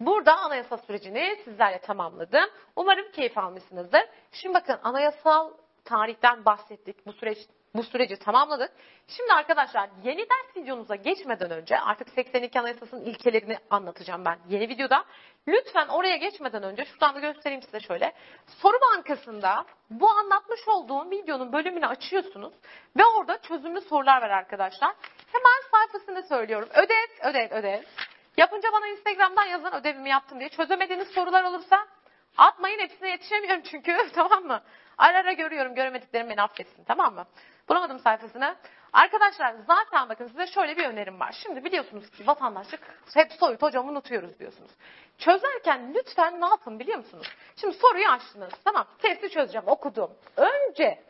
Burada 0.00 0.36
anayasa 0.36 0.78
sürecini 0.78 1.38
sizlerle 1.44 1.78
tamamladım. 1.78 2.50
Umarım 2.76 3.12
keyif 3.12 3.38
almışsınızdır. 3.38 4.02
Şimdi 4.32 4.54
bakın 4.54 4.78
anayasal 4.82 5.50
tarihten 5.84 6.44
bahsettik. 6.44 7.06
Bu 7.06 7.12
süreç 7.12 7.38
bu 7.74 7.82
süreci 7.82 8.16
tamamladık. 8.16 8.72
Şimdi 9.08 9.32
arkadaşlar 9.32 9.90
yeni 10.04 10.18
ders 10.18 10.56
videomuza 10.56 10.94
geçmeden 10.94 11.50
önce 11.50 11.80
artık 11.80 12.08
82 12.08 12.60
Anayasası'nın 12.60 13.04
ilkelerini 13.04 13.58
anlatacağım 13.70 14.24
ben 14.24 14.38
yeni 14.48 14.68
videoda. 14.68 15.04
Lütfen 15.48 15.88
oraya 15.88 16.16
geçmeden 16.16 16.62
önce 16.62 16.84
şuradan 16.84 17.14
da 17.14 17.20
göstereyim 17.20 17.62
size 17.62 17.80
şöyle. 17.80 18.12
Soru 18.46 18.76
bankasında 18.80 19.64
bu 19.90 20.10
anlatmış 20.10 20.68
olduğum 20.68 21.10
videonun 21.10 21.52
bölümünü 21.52 21.86
açıyorsunuz 21.86 22.52
ve 22.96 23.02
orada 23.18 23.42
çözümlü 23.42 23.80
sorular 23.80 24.22
var 24.22 24.30
arkadaşlar. 24.30 24.94
Hemen 25.32 25.70
sayfasını 25.70 26.22
söylüyorum. 26.22 26.68
Ödev, 26.74 27.30
ödev, 27.30 27.58
ödev. 27.58 27.82
Yapınca 28.36 28.72
bana 28.72 28.86
Instagram'dan 28.86 29.44
yazın 29.44 29.72
ödevimi 29.72 30.08
yaptım 30.08 30.40
diye. 30.40 30.48
Çözemediğiniz 30.48 31.08
sorular 31.08 31.44
olursa 31.44 31.86
atmayın 32.36 32.78
hepsine 32.78 33.10
yetişemiyorum 33.10 33.62
çünkü 33.70 33.96
tamam 34.14 34.44
mı? 34.44 34.62
Ara 34.98 35.18
ara 35.18 35.32
görüyorum 35.32 35.74
göremediklerim 35.74 36.28
beni 36.28 36.42
affetsin 36.42 36.84
tamam 36.84 37.14
mı? 37.14 37.26
Bulamadım 37.68 37.98
sayfasını. 37.98 38.56
Arkadaşlar 38.92 39.54
zaten 39.66 40.08
bakın 40.08 40.26
size 40.26 40.46
şöyle 40.46 40.76
bir 40.76 40.84
önerim 40.84 41.20
var. 41.20 41.36
Şimdi 41.42 41.64
biliyorsunuz 41.64 42.10
ki 42.10 42.26
vatandaşlık 42.26 42.80
hep 43.14 43.32
soyut 43.32 43.62
hocam 43.62 43.88
unutuyoruz 43.88 44.38
diyorsunuz. 44.38 44.70
Çözerken 45.18 45.94
lütfen 45.94 46.40
ne 46.40 46.46
yapın 46.46 46.78
biliyor 46.78 46.98
musunuz? 46.98 47.26
Şimdi 47.56 47.76
soruyu 47.76 48.08
açtınız. 48.08 48.52
Tamam 48.64 48.86
testi 48.98 49.30
çözeceğim 49.30 49.68
okudum. 49.68 50.10
Önce 50.36 51.02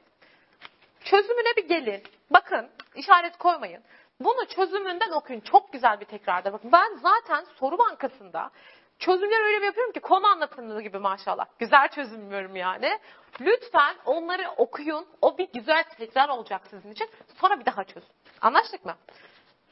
çözümüne 1.04 1.56
bir 1.56 1.68
gelin. 1.68 2.02
Bakın 2.30 2.70
işaret 2.94 3.38
koymayın. 3.38 3.82
Bunu 4.20 4.46
çözümünden 4.48 5.10
okuyun. 5.10 5.40
Çok 5.40 5.72
güzel 5.72 6.00
bir 6.00 6.04
tekrarda. 6.04 6.52
Bakın 6.52 6.72
ben 6.72 6.94
zaten 6.94 7.44
soru 7.44 7.78
bankasında 7.78 8.50
çözümleri 8.98 9.44
öyle 9.44 9.60
bir 9.60 9.66
yapıyorum 9.66 9.92
ki 9.92 10.00
konu 10.00 10.26
anlatımı 10.26 10.82
gibi 10.82 10.98
maşallah. 10.98 11.46
Güzel 11.58 11.88
çözümlüyorum 11.88 12.56
yani. 12.56 12.98
Lütfen 13.40 13.96
onları 14.04 14.50
okuyun. 14.56 15.06
O 15.22 15.38
bir 15.38 15.48
güzel 15.52 15.84
tekrar 15.98 16.28
olacak 16.28 16.62
sizin 16.70 16.92
için. 16.92 17.10
Sonra 17.40 17.60
bir 17.60 17.64
daha 17.64 17.84
çözün. 17.84 18.08
Anlaştık 18.40 18.84
mı? 18.84 18.96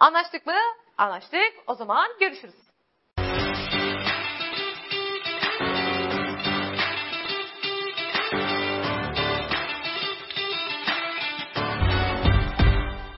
Anlaştık 0.01 0.47
mı? 0.47 0.59
Anlaştık. 0.99 1.53
O 1.67 1.75
zaman 1.75 2.09
görüşürüz. 2.21 2.72